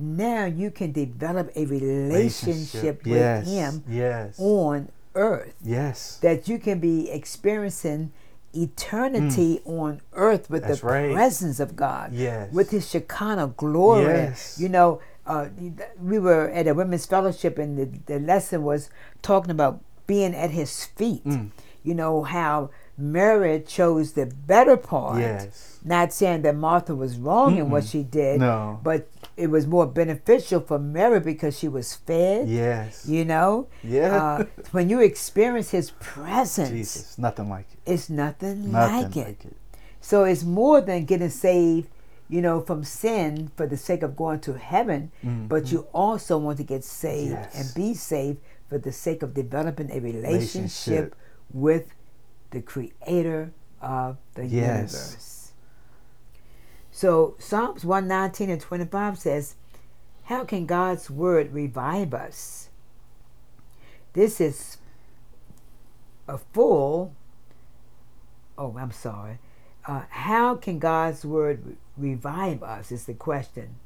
now 0.00 0.44
you 0.46 0.70
can 0.70 0.92
develop 0.92 1.50
a 1.56 1.66
relationship 1.66 3.04
with 3.04 3.16
yes. 3.16 3.46
Him 3.48 3.84
Yes. 3.88 4.34
on 4.38 4.88
earth. 5.14 5.54
Yes. 5.62 6.18
That 6.22 6.48
you 6.48 6.58
can 6.58 6.78
be 6.80 7.10
experiencing 7.10 8.12
eternity 8.54 9.60
on 9.64 10.00
earth 10.14 10.50
with 10.50 10.64
Mm. 10.64 10.68
That's 10.68 10.80
the 10.80 10.86
right. 10.86 11.12
presence 11.12 11.60
of 11.60 11.76
God, 11.76 12.12
Yes. 12.12 12.52
with 12.52 12.70
His 12.70 12.88
Shekinah 12.88 13.54
glory. 13.56 14.04
Yes. 14.04 14.58
You 14.58 14.68
know, 14.68 15.00
uh, 15.26 15.46
we 16.02 16.18
were 16.18 16.48
at 16.50 16.66
a 16.66 16.74
women's 16.74 17.06
fellowship, 17.06 17.58
and 17.58 17.78
the, 17.78 17.88
the 18.06 18.18
lesson 18.20 18.62
was 18.64 18.90
talking 19.22 19.50
about 19.50 19.80
being 20.06 20.34
at 20.34 20.50
His 20.50 20.84
feet. 20.84 21.24
Mm. 21.24 21.50
You 21.84 21.94
know, 21.94 22.22
how 22.24 22.70
Mary 22.98 23.60
chose 23.60 24.12
the 24.12 24.26
better 24.26 24.76
part. 24.76 25.20
Yes. 25.20 25.78
Not 25.84 26.12
saying 26.12 26.42
that 26.42 26.56
Martha 26.56 26.94
was 26.94 27.16
wrong 27.16 27.56
in 27.56 27.70
what 27.70 27.84
she 27.84 28.02
did, 28.02 28.40
No. 28.40 28.78
but 28.82 29.08
it 29.40 29.48
was 29.50 29.66
more 29.66 29.86
beneficial 29.86 30.60
for 30.60 30.78
Mary 30.78 31.20
because 31.20 31.58
she 31.58 31.68
was 31.68 31.94
fed. 31.94 32.48
Yes. 32.48 33.06
You 33.08 33.24
know, 33.24 33.68
Yeah. 33.82 34.14
uh, 34.40 34.44
when 34.72 34.88
you 34.90 35.00
experience 35.00 35.70
His 35.70 35.90
presence, 35.92 36.70
Jesus. 36.70 37.18
Nothing 37.18 37.48
like 37.48 37.66
it. 37.72 37.78
it's 37.92 38.10
nothing, 38.10 38.70
Nothing 38.70 39.02
like, 39.02 39.16
it. 39.16 39.26
like 39.26 39.44
it. 39.44 39.56
So 40.00 40.24
it's 40.24 40.44
more 40.44 40.80
than 40.80 41.04
getting 41.04 41.30
saved, 41.30 41.88
you 42.28 42.40
know, 42.40 42.60
from 42.60 42.84
sin 42.84 43.50
for 43.56 43.66
the 43.66 43.76
sake 43.76 44.02
of 44.02 44.14
going 44.16 44.40
to 44.40 44.52
heaven, 44.54 45.10
but 45.48 45.64
Mhm. 45.64 45.72
you 45.72 45.80
also 45.92 46.38
want 46.38 46.58
to 46.58 46.64
get 46.64 46.84
saved 46.84 47.32
Yes. 47.32 47.54
and 47.56 47.74
be 47.74 47.94
saved 47.94 48.38
for 48.68 48.78
the 48.78 48.92
sake 48.92 49.22
of 49.22 49.34
developing 49.34 49.90
a 49.90 49.98
relationship, 50.00 50.24
Relationship. 50.86 51.14
with 51.52 51.86
the 52.50 52.60
Creator 52.62 53.52
of 53.82 54.16
the 54.34 54.44
Yes. 54.46 54.92
universe. 54.92 55.36
So 56.90 57.34
Psalms 57.38 57.84
119 57.84 58.50
and 58.50 58.60
25 58.60 59.18
says, 59.18 59.54
How 60.24 60.44
can 60.44 60.66
God's 60.66 61.10
word 61.10 61.52
revive 61.52 62.12
us? 62.14 62.68
This 64.12 64.40
is 64.40 64.78
a 66.26 66.38
full, 66.38 67.12
oh, 68.58 68.76
I'm 68.78 68.90
sorry. 68.90 69.38
Uh, 69.86 70.02
how 70.10 70.56
can 70.56 70.78
God's 70.78 71.24
word 71.24 71.62
re- 71.64 71.76
revive 72.12 72.62
us? 72.62 72.92
Is 72.92 73.06
the 73.06 73.14
question. 73.14 73.76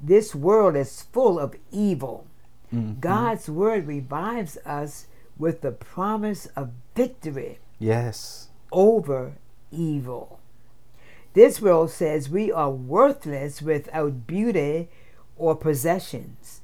This 0.00 0.34
world 0.34 0.76
is 0.76 1.02
full 1.02 1.38
of 1.38 1.54
evil. 1.70 2.26
Mhm. 2.72 3.00
God's 3.00 3.48
word 3.48 3.86
revives 3.86 4.56
us 4.64 5.06
with 5.38 5.60
the 5.60 5.72
promise 5.72 6.46
of 6.56 6.70
victory 6.94 7.58
Yes. 7.78 8.48
over 8.72 9.34
evil. 9.70 10.38
This 11.34 11.60
world 11.60 11.90
says 11.90 12.28
we 12.28 12.52
are 12.52 12.70
worthless 12.70 13.62
without 13.62 14.26
beauty 14.26 14.88
or 15.36 15.56
possessions. 15.56 16.60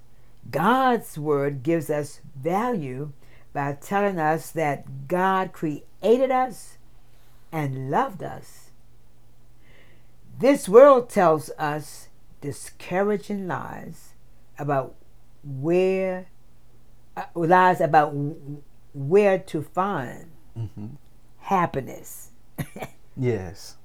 God's 0.50 1.18
word 1.18 1.62
gives 1.62 1.90
us 1.90 2.20
value 2.36 3.12
by 3.52 3.72
telling 3.80 4.18
us 4.18 4.50
that 4.52 5.08
God 5.08 5.52
created 5.52 6.30
us 6.30 6.78
and 7.50 7.90
loved 7.90 8.22
us. 8.22 8.70
This 10.38 10.68
world 10.68 11.08
tells 11.10 11.50
us 11.58 12.08
discouraging 12.40 13.48
lies 13.48 14.14
about 14.58 14.94
where 15.42 16.26
uh, 17.16 17.24
lies 17.34 17.80
about 17.80 18.12
where 18.92 19.38
to 19.38 19.62
find 19.62 20.30
hmm 20.54 20.86
happiness 21.38 22.30
Yes. 23.16 23.77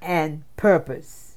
And 0.00 0.44
purpose. 0.56 1.36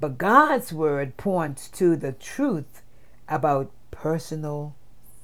But 0.00 0.18
God's 0.18 0.72
word 0.72 1.16
points 1.16 1.68
to 1.70 1.96
the 1.96 2.12
truth 2.12 2.82
about 3.28 3.70
personal 3.90 4.74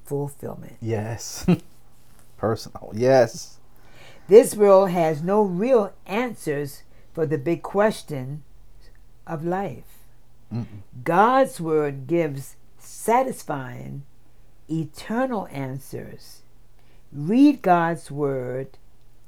fulfillment. 0.04 0.76
Yes. 0.80 1.46
Personal. 2.36 2.92
Yes. 2.94 3.58
This 4.28 4.54
world 4.54 4.90
has 4.90 5.22
no 5.22 5.42
real 5.42 5.92
answers 6.06 6.82
for 7.12 7.26
the 7.26 7.38
big 7.38 7.62
question 7.62 8.42
of 9.26 9.44
life. 9.44 9.98
Mm-mm. 10.52 10.66
God's 11.02 11.60
word 11.60 12.06
gives 12.06 12.56
satisfying, 12.78 14.04
eternal 14.68 15.48
answers. 15.50 16.42
Read 17.12 17.62
God's 17.62 18.10
word 18.10 18.76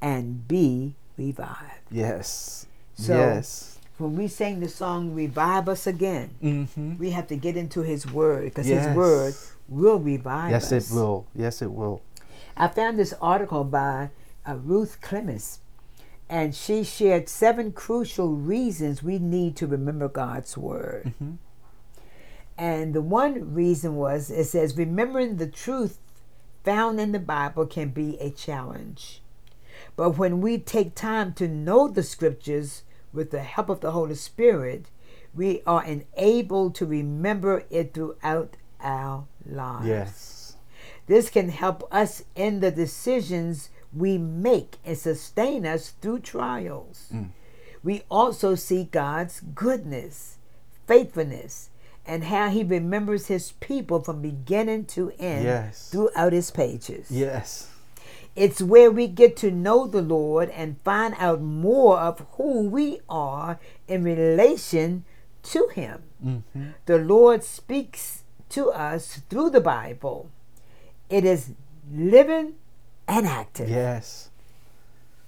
and 0.01 0.47
be 0.47 0.95
revived. 1.17 1.87
Yes. 1.89 2.66
So- 2.97 3.13
yes. 3.15 3.77
when 3.99 4.15
we 4.15 4.27
sang 4.27 4.59
the 4.59 4.67
song 4.69 5.13
"Revive 5.13 5.69
Us 5.69 5.85
Again," 5.87 6.31
Mm-hmm. 6.43 6.97
we 6.97 7.11
have 7.11 7.27
to 7.27 7.35
get 7.35 7.55
into 7.57 7.81
His 7.81 8.11
Word 8.11 8.45
because 8.45 8.67
Yes. 8.67 8.87
His 8.87 8.95
Word 8.95 9.33
will 9.69 9.99
revive 9.99 10.51
Yes, 10.51 10.65
us. 10.65 10.71
Yes, 10.71 10.91
it 10.91 10.95
will. 10.95 11.25
Yes, 11.35 11.61
it 11.61 11.71
will. 11.71 12.01
I 12.55 12.67
found 12.67 12.97
this 12.97 13.13
article 13.21 13.63
by 13.63 14.09
uh, 14.47 14.55
Ruth 14.55 14.99
Clemens, 15.01 15.59
and 16.29 16.55
she 16.55 16.83
shared 16.83 17.27
seven 17.29 17.71
crucial 17.71 18.29
reasons 18.35 19.03
we 19.03 19.19
need 19.19 19.55
to 19.57 19.67
remember 19.67 20.07
God's 20.07 20.57
Word. 20.57 21.13
Mhm. 21.21 21.37
And 22.57 22.93
the 22.95 23.01
one 23.01 23.53
reason 23.53 23.95
was 23.95 24.31
it 24.31 24.45
says, 24.45 24.75
remembering 24.75 25.35
the 25.37 25.47
truth 25.47 25.99
found 26.63 26.99
in 26.99 27.11
the 27.11 27.19
Bible 27.19 27.65
can 27.67 27.89
be 27.89 28.17
a 28.19 28.31
challenge. 28.31 29.21
But 29.95 30.17
when 30.17 30.41
we 30.41 30.57
take 30.57 30.95
time 30.95 31.33
to 31.33 31.47
know 31.47 31.87
the 31.87 32.01
scriptures 32.03 32.81
with 33.13 33.31
the 33.31 33.41
help 33.43 33.69
of 33.69 33.81
the 33.81 33.91
Holy 33.91 34.15
Spirit, 34.15 34.85
we 35.33 35.61
are 35.65 35.83
enabled 35.83 36.75
to 36.75 36.85
remember 36.85 37.63
it 37.69 37.93
throughout 37.93 38.57
our 38.81 39.25
lives. 39.45 39.87
Yes. 39.87 40.55
This 41.07 41.29
can 41.29 41.49
help 41.49 41.87
us 41.91 42.23
in 42.35 42.59
the 42.59 42.71
decisions 42.71 43.69
we 43.93 44.17
make 44.17 44.77
and 44.85 44.97
sustain 44.97 45.65
us 45.65 45.93
through 46.01 46.19
trials. 46.19 47.07
Mm. 47.13 47.29
We 47.83 48.03
also 48.11 48.55
see 48.55 48.83
God's 48.85 49.39
goodness, 49.39 50.37
faithfulness, 50.85 51.69
and 52.05 52.25
how 52.25 52.49
He 52.49 52.63
remembers 52.63 53.27
His 53.27 53.53
people 53.53 54.01
from 54.01 54.21
beginning 54.21 54.85
to 54.85 55.11
end 55.17 55.45
Yes. 55.45 55.89
throughout 55.89 56.33
His 56.33 56.51
pages. 56.51 57.09
Yes. 57.09 57.69
It's 58.37 58.61
where 58.61 58.91
we 58.91 59.07
get 59.07 59.35
to 59.37 59.49
know 59.49 59.87
the 59.87 60.01
Lord 60.01 60.49
and 60.51 60.79
find 60.85 61.15
out 61.17 61.41
more 61.41 61.97
of 61.99 62.23
who 62.33 62.69
we 62.69 62.99
are 63.09 63.59
in 63.87 64.03
relation 64.03 65.05
to 65.43 65.67
Him. 65.73 66.03
Mm-hmm. 66.23 66.67
The 66.85 66.99
Lord 66.99 67.43
speaks 67.43 68.23
to 68.49 68.69
us 68.71 69.21
through 69.29 69.49
the 69.49 69.59
Bible. 69.61 70.29
It 71.09 71.25
is 71.25 71.51
living 71.91 72.53
and 73.07 73.25
active, 73.25 73.69
Yes. 73.69 74.29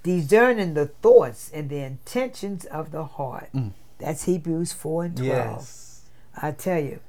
discerning 0.04 0.74
the 0.74 0.86
thoughts 0.86 1.50
and 1.52 1.68
the 1.68 1.78
intentions 1.80 2.64
of 2.66 2.92
the 2.92 3.04
heart. 3.04 3.48
Mm. 3.54 3.72
That's 3.98 4.24
Hebrews 4.24 4.72
4 4.72 5.04
and 5.04 5.16
12. 5.16 5.28
Yes. 5.28 6.02
I 6.40 6.52
tell 6.52 6.78
you, 6.80 7.00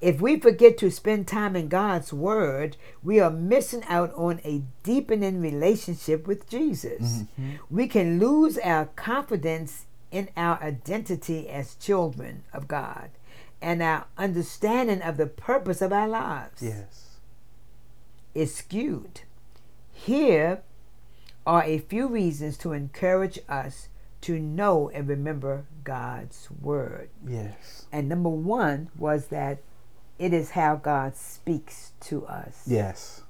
if 0.00 0.20
we 0.20 0.38
forget 0.38 0.78
to 0.78 0.90
spend 0.90 1.26
time 1.26 1.56
in 1.56 1.68
God's 1.68 2.12
Word, 2.12 2.76
we 3.02 3.18
are 3.20 3.30
missing 3.30 3.82
out 3.88 4.12
on 4.14 4.40
a 4.44 4.62
deepening 4.82 5.40
relationship 5.40 6.26
with 6.26 6.48
Jesus. 6.48 7.24
Mhm. 7.38 7.58
We 7.70 7.88
can 7.88 8.18
lose 8.18 8.58
our 8.58 8.86
confidence 8.96 9.86
in 10.10 10.28
our 10.36 10.62
identity 10.62 11.48
as 11.48 11.74
children 11.74 12.44
of 12.52 12.68
God 12.68 13.10
and 13.60 13.82
our 13.82 14.06
understanding 14.16 15.02
of 15.02 15.16
the 15.16 15.26
purpose 15.26 15.82
of 15.82 15.92
our 15.92 16.08
lives 16.08 16.62
Yes. 16.62 17.18
is 18.34 18.54
skewed. 18.54 19.22
Here 19.92 20.62
are 21.46 21.64
a 21.64 21.78
few 21.78 22.06
reasons 22.06 22.56
to 22.58 22.72
encourage 22.72 23.38
us 23.48 23.88
to 24.20 24.38
know 24.38 24.88
and 24.90 25.08
remember 25.08 25.64
God's 25.84 26.48
Word. 26.50 27.08
Yes. 27.26 27.86
And 27.92 28.08
number 28.08 28.28
one 28.28 28.90
was 28.96 29.26
that 29.28 29.58
it 30.18 30.32
is 30.32 30.50
how 30.50 30.76
God 30.76 31.16
speaks 31.16 31.92
to 32.00 32.26
us 32.26 32.62
Yes. 32.66 33.22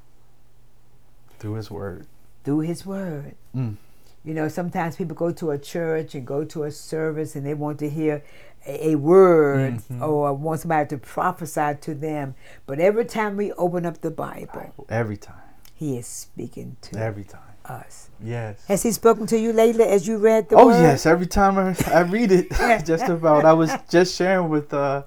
Through 1.39 1.55
His 1.55 1.71
Word. 1.71 2.07
through 2.45 2.61
His 2.61 2.85
Word. 2.87 3.35
Mm. 3.55 3.77
You 4.25 4.35
know, 4.35 4.49
sometimes 4.49 4.97
people 4.97 5.15
go 5.15 5.31
to 5.33 5.51
a 5.53 5.59
church 5.59 6.15
and 6.15 6.27
go 6.27 6.45
to 6.45 6.65
a 6.65 6.71
service 6.71 7.37
and 7.37 7.47
they 7.47 7.55
want 7.55 7.79
to 7.81 7.89
hear 7.89 8.23
a, 8.67 8.89
a 8.91 8.95
word 8.97 9.75
Mhm. 9.91 10.03
or 10.07 10.33
want 10.35 10.61
somebody 10.61 10.89
to 10.89 10.99
prophesy 10.99 11.75
to 11.81 11.95
them. 11.95 12.35
But 12.67 12.81
every 12.81 13.05
time 13.05 13.37
we 13.37 13.53
open 13.53 13.87
up 13.87 14.01
the 14.01 14.11
Bible, 14.11 14.75
Every 14.89 15.17
time. 15.17 15.37
He 15.75 15.97
is 15.97 16.07
speaking 16.09 16.77
to 16.83 16.99
Every 16.99 17.23
time. 17.25 17.41
us. 17.65 18.09
Yes. 18.23 18.65
Has 18.67 18.83
He 18.83 18.91
spoken 18.93 19.27
to 19.29 19.39
you 19.39 19.53
lately 19.53 19.85
as 19.85 20.09
you 20.09 20.19
read 20.19 20.49
the 20.49 20.57
oh 20.57 20.67
word? 20.67 20.83
yes, 20.83 21.07
every 21.07 21.27
time 21.27 21.57
I, 21.59 21.77
I 21.93 22.01
read 22.01 22.33
it, 22.33 22.51
just 22.85 23.05
about. 23.09 23.45
I 23.45 23.53
was 23.53 23.71
just 23.89 24.17
sharing 24.17 24.49
with 24.49 24.75
uh, 24.75 25.05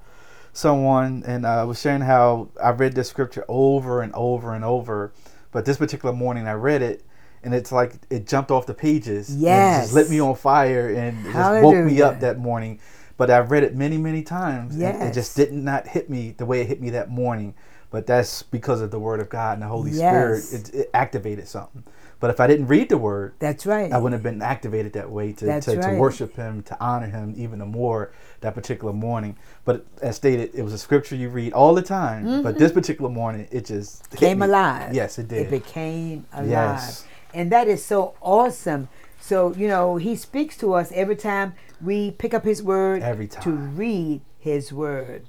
someone, 0.54 1.24
and 1.26 1.46
I 1.46 1.64
was 1.64 1.80
sharing 1.80 2.02
how 2.02 2.50
I 2.62 2.70
read 2.72 2.94
this 2.94 3.10
scripture 3.10 3.46
over 3.48 4.02
and 4.02 4.14
over 4.14 4.54
and 4.54 4.64
over. 4.64 5.12
But 5.52 5.66
this 5.66 5.78
particular 5.78 6.14
morning, 6.16 6.48
I 6.48 6.54
read 6.54 6.82
it, 6.82 7.04
and 7.44 7.54
it's 7.54 7.72
like 7.72 7.94
it 8.10 8.28
jumped 8.28 8.52
off 8.52 8.66
the 8.66 8.74
pages. 8.74 9.30
and 9.30 9.40
it 9.40 9.48
Yes. 9.48 9.84
just 9.84 9.94
lit 9.94 10.10
me 10.10 10.20
on 10.20 10.36
fire 10.36 10.90
and 10.90 11.24
just 11.24 11.36
woke 11.64 11.76
me 11.86 12.02
up 12.02 12.20
that 12.22 12.38
morning. 12.40 12.80
But 13.18 13.30
I've 13.30 13.52
read 13.52 13.64
it 13.64 13.76
many, 13.76 13.98
many 13.98 14.24
times, 14.24 14.76
and 14.76 15.04
it 15.10 15.14
just 15.14 15.36
did 15.36 15.54
not 15.54 15.88
hit 15.88 16.10
me 16.10 16.34
the 16.38 16.46
way 16.46 16.62
it 16.62 16.68
hit 16.68 16.82
me 16.82 16.90
that 16.92 17.10
morning. 17.10 17.54
But 17.92 18.08
that's 18.08 18.42
because 18.44 18.80
of 18.82 18.90
the 18.90 19.00
Word 19.00 19.20
of 19.20 19.30
God 19.30 19.54
and 19.54 19.62
the 19.64 19.68
Holy 19.68 19.92
Yes. 19.92 20.46
Spirit. 20.50 20.70
It, 20.70 20.76
it 20.76 20.90
activated 20.94 21.48
something. 21.48 21.84
But 22.22 22.30
if 22.30 22.40
I 22.40 22.48
didn't 22.48 22.68
read 22.68 22.88
the 22.88 22.98
Word, 22.98 23.34
That's 23.40 23.66
right. 23.66 23.92
I 23.92 23.98
wouldn't 23.98 24.14
have 24.14 24.24
been 24.24 24.42
activated 24.42 24.94
that 24.94 25.10
way 25.12 25.34
to, 25.34 25.60
to, 25.60 25.82
to 25.82 25.98
worship 26.00 26.36
him, 26.38 26.62
to 26.64 26.78
honor 26.80 27.08
him 27.08 27.34
even 27.36 27.60
more 27.60 28.14
that 28.42 28.54
particular 28.56 28.94
morning. 28.94 29.36
But 29.66 29.86
as 30.02 30.16
stated, 30.16 30.52
it 30.54 30.62
was 30.64 30.72
a 30.72 30.78
scripture 30.78 31.16
you 31.16 31.30
read 31.30 31.52
all 31.52 31.74
the 31.76 31.82
time. 31.82 32.44
But 32.44 32.58
this 32.60 32.72
particular 32.72 33.10
morning, 33.10 33.48
it 33.52 33.66
just 33.66 34.04
Mm-hmm. 34.04 34.18
Came 34.18 34.40
me. 34.40 34.46
alive. 34.46 34.94
Yes, 34.94 35.18
it 35.20 35.28
did. 35.28 35.48
It 35.48 35.50
became 35.50 36.26
alive. 36.32 36.50
Yes. 36.50 37.06
And 37.34 37.52
that 37.52 37.68
is 37.68 37.84
so 37.84 38.14
awesome. 38.22 38.88
So, 39.20 39.54
you 39.56 39.68
know, 39.68 39.98
he 39.98 40.16
speaks 40.16 40.56
to 40.58 40.74
us 40.74 40.92
every 40.94 41.16
time 41.16 41.54
we 41.82 42.12
pick 42.12 42.34
up 42.34 42.44
his 42.46 42.62
word 42.62 43.02
Every 43.02 43.28
time. 43.28 43.44
to 43.44 43.52
read 43.52 44.22
his 44.40 44.72
word. 44.72 45.28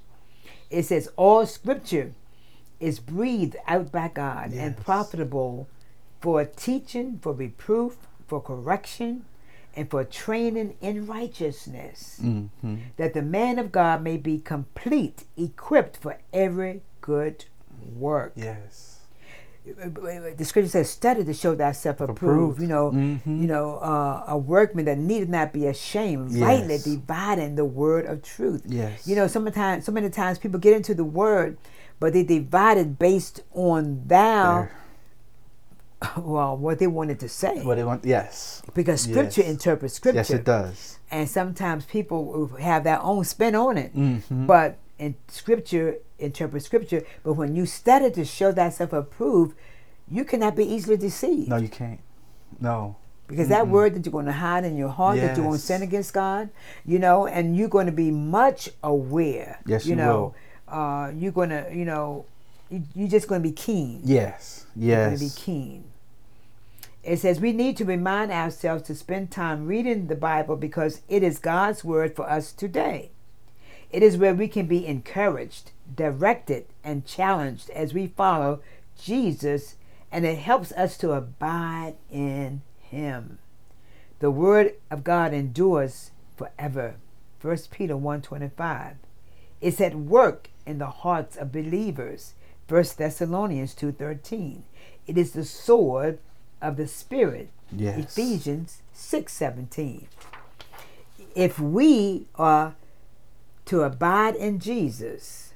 It 0.71 0.85
says 0.85 1.09
all 1.17 1.47
scripture 1.47 2.13
is 2.81 2.99
breathed 2.99 3.57
out 3.67 3.93
by 3.93 4.09
God 4.09 4.53
and 4.53 4.77
profitable 4.77 5.69
for 6.23 6.45
teaching, 6.45 7.19
for 7.21 7.33
reproof, 7.33 7.97
for 8.29 8.41
correction, 8.41 9.25
and 9.77 9.91
for 9.91 10.05
training 10.05 10.75
in 10.81 11.07
righteousness 11.07 12.19
hmm 12.21 12.47
that 12.97 13.13
the 13.15 13.23
man 13.23 13.59
of 13.59 13.73
God 13.73 14.03
may 14.03 14.17
be 14.17 14.39
complete, 14.39 15.25
equipped 15.37 15.97
for 15.97 16.19
every 16.33 16.81
good 17.01 17.45
work. 17.97 18.33
Yes. 18.37 19.01
The 19.65 20.45
scripture 20.45 20.69
says, 20.71 20.91
"Study 20.91 21.23
to 21.25 21.33
show 21.33 21.55
thyself 21.55 22.01
approved." 22.01 22.19
Approved. 22.19 22.61
You 22.63 22.67
know, 22.69 22.91
Mhm. 22.91 23.41
you 23.43 23.47
know, 23.47 23.77
uh, 23.77 24.25
a 24.27 24.37
workman 24.37 24.87
that 24.87 24.99
needed 24.99 25.29
not 25.31 25.53
be 25.53 25.67
ashamed, 25.67 26.35
rightly 26.37 26.79
dividing 26.79 27.55
the 27.55 27.65
word 27.65 28.05
of 28.07 28.23
truth. 28.23 28.63
Yes. 28.67 29.07
You 29.07 29.15
know, 29.15 29.27
sometimes, 29.29 29.85
so 29.85 29.93
many 29.93 30.11
times 30.11 30.39
people 30.39 30.59
get 30.59 30.75
into 30.75 30.95
the 30.95 31.05
word, 31.05 31.59
but 32.01 32.13
they 32.13 32.25
divide 32.25 32.77
it 32.77 32.99
based 32.99 33.43
on 33.55 34.03
thou, 34.07 34.69
well, 36.17 36.57
what 36.57 36.79
they 36.79 36.87
wanted 36.87 37.21
to 37.21 37.29
say, 37.29 37.63
What 37.63 37.77
they 37.77 37.85
want? 37.85 38.05
Yes. 38.05 38.63
because 38.75 39.01
scripture 39.03 39.43
Yes. 39.43 39.51
interprets 39.51 39.95
scripture, 39.95 40.19
Yes, 40.19 40.31
it 40.31 40.45
does. 40.45 40.99
and 41.11 41.29
sometimes 41.29 41.85
people 41.85 42.49
have 42.61 42.85
their 42.85 43.01
own 43.03 43.25
spin 43.25 43.55
on 43.55 43.77
it. 43.79 43.93
hmm 43.93 44.47
But 44.47 44.79
in 44.99 45.15
scripture, 45.29 45.97
interpret 46.19 46.63
scripture. 46.63 47.03
But 47.25 47.35
when 47.35 47.57
you 47.57 47.67
study 47.67 48.11
to 48.13 48.25
show 48.25 48.53
thyself 48.53 48.93
approved, 48.93 49.57
you 50.11 50.25
cannot 50.25 50.55
be 50.57 50.65
easily 50.65 50.97
deceived. 50.97 51.49
no, 51.49 51.57
you 51.57 51.69
can't. 51.69 52.01
No. 52.61 52.97
because 53.27 53.49
that 53.49 53.65
mm-mm. 53.65 53.71
word 53.71 53.95
that 53.95 54.05
you're 54.05 54.13
going 54.13 54.27
to 54.27 54.33
hide 54.33 54.65
in 54.65 54.77
your 54.77 54.91
heart, 54.91 55.17
that 55.19 55.37
you 55.37 55.43
won't 55.43 55.55
Yes. 55.55 55.65
sin 55.65 55.83
against 55.83 56.13
God, 56.13 56.51
you 56.85 56.99
know, 56.99 57.27
and 57.27 57.57
you're 57.57 57.69
going 57.69 57.87
to 57.87 57.93
be 57.93 58.11
much 58.11 58.69
aware. 58.83 59.59
Yes, 59.67 59.87
you 59.87 59.91
you 59.91 59.97
know, 59.97 60.35
uh, 60.69 61.11
you're 61.17 61.33
going 61.33 61.49
to, 61.51 61.67
you 61.73 61.85
know, 61.87 62.27
you, 62.71 62.83
you're 62.95 63.09
just 63.09 63.27
going 63.29 63.43
to 63.43 63.49
be 63.49 63.53
keen. 63.55 64.01
Yes. 64.05 64.67
You're 64.77 64.97
going 64.97 65.15
to 65.19 65.19
be 65.21 65.27
Yes. 65.33 65.39
keen. 65.39 65.85
It 67.03 67.19
says 67.19 67.41
we 67.41 67.53
need 67.53 67.77
to 67.79 67.85
remind 67.85 68.31
ourselves 68.31 68.85
to 68.85 68.95
spend 68.95 69.31
time 69.31 69.67
reading 69.67 70.07
the 70.07 70.15
Bible 70.15 70.57
because 70.57 71.03
it 71.09 71.23
is 71.25 71.39
God's 71.39 71.83
word 71.83 72.15
for 72.15 72.31
us 72.31 72.53
today. 72.53 73.11
It 73.91 74.03
is 74.03 74.17
where 74.17 74.35
we 74.35 74.47
can 74.47 74.67
be 74.67 74.87
encouraged, 74.87 75.73
directed, 75.93 76.67
and 76.85 77.05
challenged 77.05 77.71
as 77.71 77.93
we 77.93 78.07
follow 78.07 78.61
Jesus, 78.99 79.77
and 80.13 80.25
it 80.25 80.39
helps 80.39 80.71
us 80.73 80.97
to 80.99 81.13
abide 81.13 81.97
in 82.11 82.63
Him. 82.81 83.39
The 84.21 84.31
word 84.31 84.75
of 84.89 85.03
God 85.03 85.35
endures 85.35 86.13
forever. 86.37 86.95
1 87.41 87.57
Peter 87.73 87.97
1:25. 87.97 88.95
It's 89.61 89.81
at 89.81 89.97
work 89.97 90.51
in 90.65 90.79
the 90.79 90.87
hearts 90.87 91.37
of 91.37 91.51
believers. 91.51 92.35
1 92.69 92.97
Thessalonians 92.97 93.75
2:13. 93.75 94.63
It 95.09 95.19
is 95.19 95.33
the 95.33 95.45
sword 95.45 96.21
of 96.63 96.77
the 96.77 96.87
spirit. 96.87 97.51
Yes. 97.71 97.99
Ephesians 98.17 98.81
6:17. 98.95 100.07
If 101.35 101.59
we 101.59 102.27
are 102.37 102.75
to 103.67 103.83
abide 103.83 104.37
in 104.37 104.59
Jesus, 104.59 105.53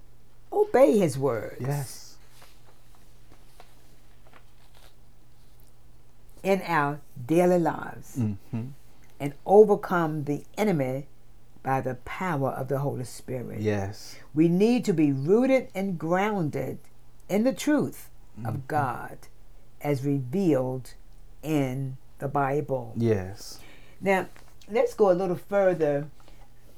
obey 0.52 0.98
his 0.98 1.18
words 1.18 1.60
Yes. 1.60 2.16
in 6.42 6.62
our 6.62 7.00
daily 7.26 7.58
lives 7.58 8.14
hmm 8.16 8.34
and 9.18 9.32
overcome 9.46 10.24
the 10.24 10.44
enemy 10.58 11.06
by 11.62 11.80
the 11.80 11.94
power 12.04 12.50
of 12.50 12.68
the 12.68 12.80
Holy 12.80 13.02
Spirit. 13.04 13.60
Yes. 13.62 14.16
We 14.34 14.46
need 14.46 14.84
to 14.84 14.92
be 14.92 15.10
rooted 15.10 15.68
and 15.74 15.98
grounded 15.98 16.78
in 17.28 17.44
the 17.44 17.52
truth 17.54 18.10
Mm-hmm. 18.38 18.46
of 18.46 18.68
God 18.68 19.16
as 19.86 20.04
revealed 20.04 20.94
in 21.44 21.96
the 22.18 22.26
Bible. 22.26 22.92
Yes. 22.96 23.60
Now, 24.00 24.26
let's 24.68 24.94
go 24.94 25.12
a 25.12 25.14
little 25.14 25.36
further. 25.36 26.08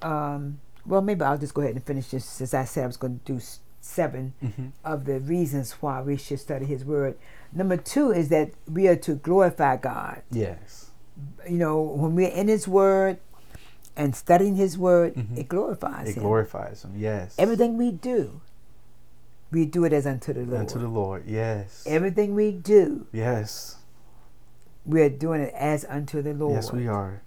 Um, 0.02 0.60
well, 0.84 1.00
maybe 1.00 1.22
I'll 1.22 1.38
just 1.38 1.54
go 1.54 1.62
ahead 1.62 1.74
and 1.74 1.82
finish 1.84 2.08
this 2.08 2.24
since 2.26 2.52
I 2.52 2.64
said 2.64 2.84
I 2.84 2.86
was 2.86 2.96
going 2.98 3.18
to 3.24 3.32
do 3.32 3.38
s- 3.38 3.60
7 3.80 4.34
Mhm. 4.44 4.72
of 4.84 5.06
the 5.06 5.20
reasons 5.20 5.72
why 5.80 6.02
we 6.02 6.16
should 6.18 6.38
study 6.40 6.66
His 6.66 6.84
Word. 6.84 7.16
Number 7.52 7.76
two 7.78 8.12
is 8.12 8.28
that 8.28 8.50
we 8.70 8.86
are 8.88 8.96
to 8.96 9.14
glorify 9.14 9.76
God. 9.78 10.20
Yes. 10.30 10.90
You 11.48 11.56
know, 11.56 11.80
when 11.80 12.14
we're 12.14 12.28
in 12.28 12.48
His 12.48 12.68
Word 12.68 13.18
and 13.96 14.14
studying 14.14 14.56
His 14.56 14.76
Word, 14.76 15.14
Mhm. 15.14 15.38
it 15.38 15.48
glorifies 15.48 16.08
It 16.10 16.16
Him. 16.16 16.22
glorifies 16.24 16.84
him. 16.84 16.92
Yes. 16.96 17.34
Everything 17.38 17.78
we 17.78 17.90
do, 17.90 18.40
we 19.50 19.64
do 19.64 19.84
it 19.84 19.92
as 19.92 20.06
unto 20.06 20.32
the 20.32 20.44
Lord. 20.44 20.60
Unto 20.60 20.78
the 20.78 20.88
Lord. 20.88 21.24
Yes. 21.26 21.84
Everything 21.86 22.34
we 22.34 22.52
do, 22.52 23.06
yes. 23.12 23.76
we 24.84 25.02
are 25.02 25.08
doing 25.08 25.40
it 25.40 25.54
as 25.54 25.84
unto 25.88 26.22
the 26.22 26.34
Lord. 26.34 26.54
Yes, 26.54 26.72
we 26.72 26.86
are. 26.86 27.22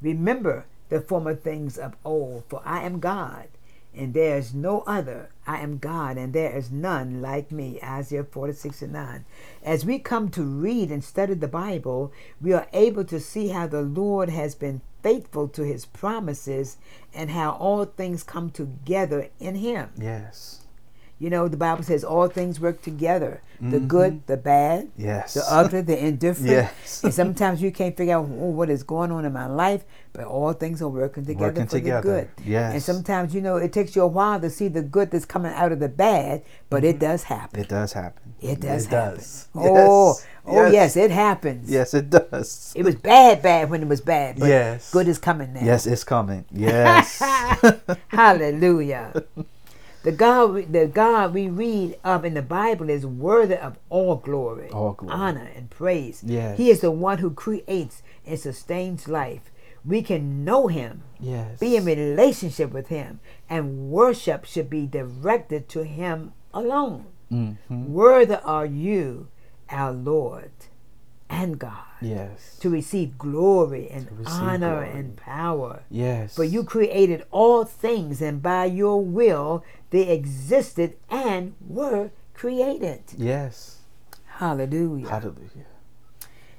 Remember 0.00 0.66
the 0.88 1.00
former 1.00 1.34
things 1.34 1.78
of 1.78 1.96
old, 2.04 2.44
for 2.48 2.62
I 2.64 2.82
am 2.82 3.00
God, 3.00 3.48
and 3.94 4.14
there 4.14 4.36
is 4.36 4.54
no 4.54 4.82
other. 4.86 5.30
I 5.46 5.60
am 5.60 5.78
God, 5.78 6.16
and 6.16 6.32
there 6.32 6.54
is 6.54 6.70
none 6.70 7.20
like 7.22 7.50
me. 7.50 7.78
Isaiah 7.82 8.24
46 8.24 8.82
and 8.82 8.92
9. 8.92 9.24
As 9.62 9.84
we 9.84 9.98
come 9.98 10.28
to 10.30 10.42
read 10.42 10.90
and 10.90 11.02
study 11.02 11.34
the 11.34 11.48
Bible, 11.48 12.12
we 12.40 12.52
are 12.52 12.68
able 12.72 13.04
to 13.04 13.20
see 13.20 13.48
how 13.48 13.66
the 13.66 13.82
Lord 13.82 14.28
has 14.28 14.54
been 14.54 14.80
faithful 15.02 15.48
to 15.48 15.62
his 15.62 15.86
promises 15.86 16.76
and 17.14 17.30
how 17.30 17.52
all 17.52 17.84
things 17.84 18.22
come 18.22 18.50
together 18.50 19.28
in 19.38 19.56
him. 19.56 19.90
Yes. 19.98 20.65
You 21.18 21.30
know, 21.30 21.48
the 21.48 21.56
Bible 21.56 21.82
says 21.82 22.04
all 22.04 22.28
things 22.28 22.60
work 22.60 22.82
together 22.82 23.40
the 23.58 23.78
Mhm. 23.78 23.88
good, 23.88 24.26
the 24.26 24.36
bad, 24.36 24.88
Yes. 24.98 25.32
the 25.32 25.42
ugly, 25.48 25.80
the 25.80 25.98
indifferent. 25.98 26.50
Yes. 26.50 27.00
and 27.02 27.14
sometimes 27.14 27.62
you 27.62 27.72
can't 27.72 27.96
figure 27.96 28.14
out 28.16 28.28
oh, 28.30 28.50
what 28.50 28.68
is 28.68 28.82
going 28.82 29.10
on 29.10 29.24
in 29.24 29.32
my 29.32 29.46
life, 29.46 29.82
but 30.12 30.24
all 30.26 30.52
things 30.52 30.82
are 30.82 30.88
working 30.90 31.24
together 31.24 31.46
Working 31.46 31.64
for 31.64 31.70
together. 31.78 32.02
the 32.02 32.20
good. 32.20 32.28
Yes. 32.44 32.72
And 32.74 32.82
sometimes, 32.82 33.34
you 33.34 33.40
know, 33.40 33.56
it 33.56 33.72
takes 33.72 33.96
you 33.96 34.02
a 34.02 34.06
while 34.06 34.38
to 34.40 34.50
see 34.50 34.68
the 34.68 34.82
good 34.82 35.10
that's 35.10 35.24
coming 35.24 35.54
out 35.54 35.72
of 35.72 35.80
the 35.80 35.88
bad, 35.88 36.42
but 36.68 36.84
it 36.84 36.98
does 36.98 37.22
happen. 37.22 37.60
Mm-hmm. 37.60 37.62
It 37.62 37.68
does 37.70 37.92
happen. 37.94 38.22
It 38.42 38.60
does 38.60 38.84
It 38.84 38.90
happen. 38.90 39.14
does. 39.14 39.48
Oh, 39.54 40.08
Yes. 40.08 40.26
oh 40.46 40.62
Yes. 40.66 40.72
yes, 40.74 40.96
it 40.98 41.10
happens. 41.12 41.70
Yes, 41.70 41.94
it 41.94 42.10
does. 42.10 42.74
It 42.76 42.84
was 42.84 42.94
bad, 42.94 43.40
bad 43.40 43.70
when 43.70 43.80
it 43.80 43.88
was 43.88 44.02
bad, 44.02 44.38
but 44.38 44.48
Yes. 44.50 44.90
good 44.90 45.08
is 45.08 45.16
coming 45.16 45.54
now. 45.54 45.60
Yes, 45.64 45.86
it's 45.86 46.04
coming. 46.04 46.44
Yes. 46.52 47.22
Hallelujah. 48.08 49.14
The 50.06 50.12
God, 50.12 50.52
we- 50.52 50.64
the 50.66 50.86
God 50.86 51.34
we 51.34 51.48
read 51.48 51.98
of 52.04 52.24
in 52.24 52.34
the 52.34 52.42
Bible 52.42 52.88
is 52.88 53.04
worthy 53.04 53.56
of 53.56 53.76
all 53.90 54.14
glory, 54.14 54.68
All 54.70 54.92
glory. 54.92 55.12
honor, 55.12 55.48
and 55.56 55.68
praise. 55.68 56.22
Yes. 56.24 56.56
He 56.58 56.70
is 56.70 56.80
the 56.80 56.92
one 56.92 57.18
who 57.18 57.30
creates 57.30 58.04
and 58.24 58.38
sustains 58.38 59.08
life. 59.08 59.50
We 59.84 60.02
can 60.02 60.44
know 60.44 60.68
Him, 60.68 61.02
yes. 61.18 61.58
be 61.58 61.74
in 61.76 61.84
relationship 61.84 62.72
with 62.72 62.86
Him, 62.86 63.18
and 63.50 63.90
worship 63.90 64.44
should 64.44 64.70
be 64.70 64.86
directed 64.86 65.68
to 65.70 65.82
Him 65.82 66.32
alone. 66.54 67.06
Mhm. 67.32 67.56
Worthy 67.88 68.40
are 68.44 68.64
you, 68.66 69.26
our 69.70 69.92
Lord 69.92 70.52
and 71.28 71.58
God, 71.58 71.72
Yes. 72.00 72.56
to 72.60 72.70
receive 72.70 73.18
glory 73.18 73.88
and 73.90 74.06
receive 74.16 74.40
honor 74.40 74.76
glory. 74.84 74.90
and 75.00 75.16
power. 75.16 75.80
Yes. 75.90 76.36
For 76.36 76.44
you 76.44 76.62
created 76.62 77.24
all 77.32 77.64
things, 77.64 78.22
and 78.22 78.40
by 78.40 78.66
your 78.66 79.02
will 79.04 79.64
they 79.90 80.08
existed 80.10 80.96
and 81.10 81.54
were 81.66 82.10
created. 82.34 83.02
Yes. 83.16 83.78
Hallelujah. 84.26 85.08
Hallelujah. 85.08 85.66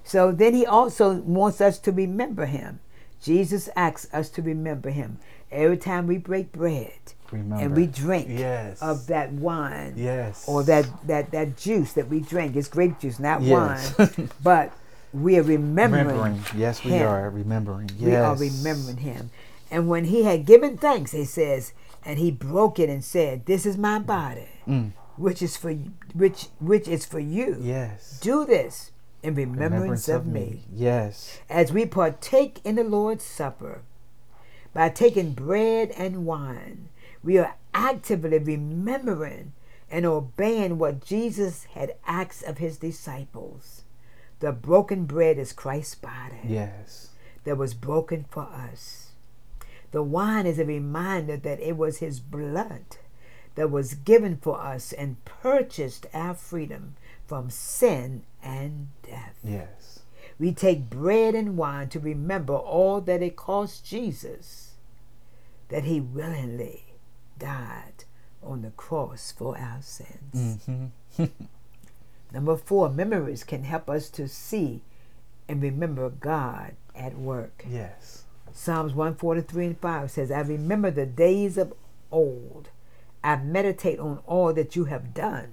So 0.04 0.32
then 0.32 0.54
he 0.54 0.66
also 0.66 1.16
wants 1.22 1.60
us 1.62 1.80
to 1.80 1.92
remember 1.92 2.46
him. 2.46 2.80
Jesus 3.22 3.70
asks 3.76 4.08
us 4.14 4.30
to 4.30 4.42
remember 4.42 4.90
him 4.90 5.20
every 5.52 5.78
time 5.78 6.08
we 6.08 6.18
break 6.18 6.52
bread 6.52 6.92
Remember. 7.32 7.56
and 7.64 7.76
we 7.76 7.88
drink 7.88 8.28
Yes. 8.30 8.82
of 8.82 9.08
that 9.08 9.32
wine 9.34 9.94
Yes. 9.98 10.46
or 10.48 10.64
that, 10.64 10.88
that, 11.08 11.32
that 11.32 11.58
juice 11.58 11.94
that 11.94 12.08
we 12.10 12.20
drink. 12.22 12.56
It's 12.56 12.68
grape 12.68 13.00
juice, 13.00 13.20
not 13.20 13.42
Yes. 13.42 13.98
wine. 13.98 14.30
but 14.44 14.72
we 15.14 15.38
are 15.38 15.44
remembering. 15.44 16.08
remembering. 16.08 16.42
Yes, 16.56 16.84
we 16.84 16.92
him. 16.92 17.08
are 17.08 17.30
remembering. 17.30 17.90
Yes. 17.98 18.02
We 18.08 18.16
are 18.16 18.36
remembering 18.36 18.98
him. 18.98 19.30
And 19.72 19.90
when 19.90 20.06
he 20.06 20.24
had 20.24 20.46
given 20.46 20.78
thanks, 20.78 21.12
he 21.12 21.26
says, 21.26 21.74
and 22.08 22.18
he 22.18 22.32
broke 22.32 22.80
it 22.80 22.90
and 22.90 23.04
said, 23.04 23.46
This 23.46 23.66
is 23.66 23.78
my 23.78 24.00
body, 24.00 24.48
Mm. 24.66 24.94
which 25.18 25.42
is 25.42 25.58
for 25.58 25.70
you, 25.72 25.92
which 26.16 26.48
which 26.60 26.88
is 26.88 27.06
for 27.06 27.20
you. 27.20 27.58
Yes. 27.60 28.20
Do 28.22 28.46
this 28.46 28.92
in 29.22 29.36
remembrance, 29.36 30.08
of, 30.08 30.26
me. 30.26 30.64
Yes. 30.74 31.40
As 31.50 31.74
we 31.74 31.86
partake 31.86 32.62
in 32.64 32.76
the 32.76 32.84
Lord's 32.86 33.26
Supper, 33.26 33.82
by 34.74 34.90
taking 34.90 35.34
bread 35.34 35.92
and 35.98 36.26
wine, 36.26 36.88
we 37.24 37.38
are 37.38 37.56
actively 37.74 38.38
remembering 38.40 39.52
and 39.92 40.06
obeying 40.06 40.78
what 40.78 41.04
Jesus 41.04 41.66
had 41.74 41.96
asked 42.06 42.44
of 42.44 42.58
his 42.60 42.78
disciples. 42.78 43.84
The 44.40 44.52
broken 44.52 45.06
bread 45.06 45.38
is 45.38 45.52
Christ's 45.52 45.96
body 45.96 46.40
Yes. 46.46 47.10
that 47.44 47.58
was 47.58 47.74
broken 47.74 48.26
for 48.30 48.44
us. 48.44 49.07
The 49.92 50.04
wine 50.04 50.46
is 50.46 50.60
a 50.60 50.66
reminder 50.66 51.38
that 51.38 51.60
it 51.60 51.78
was 51.78 51.98
his 51.98 52.20
blood 52.20 52.98
that 53.56 53.72
was 53.72 53.96
given 53.96 54.38
for 54.38 54.60
us 54.60 54.94
and 54.94 55.24
purchased 55.26 56.06
our 56.14 56.34
freedom 56.34 56.96
from 57.26 57.50
sin 57.50 58.24
and 58.44 58.90
death. 59.02 59.40
Yes. 59.44 60.00
We 60.40 60.52
take 60.54 60.90
bread 60.90 61.34
and 61.34 61.58
wine 61.58 61.90
to 61.90 62.00
remember 62.00 62.56
all 62.56 63.02
that 63.02 63.24
it 63.24 63.36
cost 63.36 63.86
Jesus, 63.86 64.76
that 65.70 65.86
he 65.86 66.00
willingly 66.00 66.84
died 67.40 68.06
on 68.44 68.62
the 68.62 68.70
cross 68.72 69.34
for 69.36 69.58
our 69.58 69.82
sins. 69.82 70.68
Mm-hmm. 70.68 71.24
Number 72.32 72.58
four, 72.58 72.90
memories 72.90 73.44
can 73.44 73.64
help 73.64 73.90
us 73.90 74.10
to 74.12 74.28
see 74.28 74.82
and 75.48 75.62
remember 75.62 76.10
God 76.10 76.76
at 76.96 77.18
work. 77.18 77.66
Yes. 77.68 78.24
Psalms 78.58 78.96
143 78.96 79.66
and 79.68 79.80
5 79.80 80.10
says, 80.10 80.32
I 80.32 80.40
remember 80.40 80.90
the 80.90 81.06
days 81.06 81.60
of 81.60 81.74
old. 82.12 82.70
I 83.24 83.36
meditate 83.36 84.00
on 84.00 84.20
all 84.26 84.52
that 84.54 84.76
you 84.76 84.86
have 84.86 85.14
done. 85.14 85.50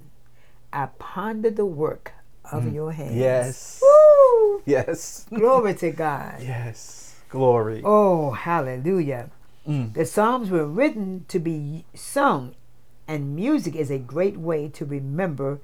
I 0.73 0.87
ponder 0.97 1.51
the 1.51 1.67
work 1.67 2.13
of 2.51 2.73
your 2.73 2.93
hands. 2.93 3.13
Mm. 3.13 3.19
Yes. 3.19 3.81
Woo! 3.83 4.63
Yes. 4.65 5.25
Glory 5.29 5.75
to 5.75 5.91
God. 5.91 6.41
Yes. 6.41 7.15
Glory. 7.29 7.83
Oh, 7.85 8.31
hallelujah. 8.31 9.29
Mm. 9.67 9.93
The 9.93 10.05
Psalms 10.05 10.49
were 10.49 10.65
written 10.65 11.25
to 11.27 11.37
be 11.37 11.85
sung, 11.93 12.55
and 13.07 13.35
music 13.35 13.75
is 13.75 13.91
a 13.91 13.99
great 13.99 14.37
way 14.37 14.67
to 14.69 14.83
remember. 14.83 15.59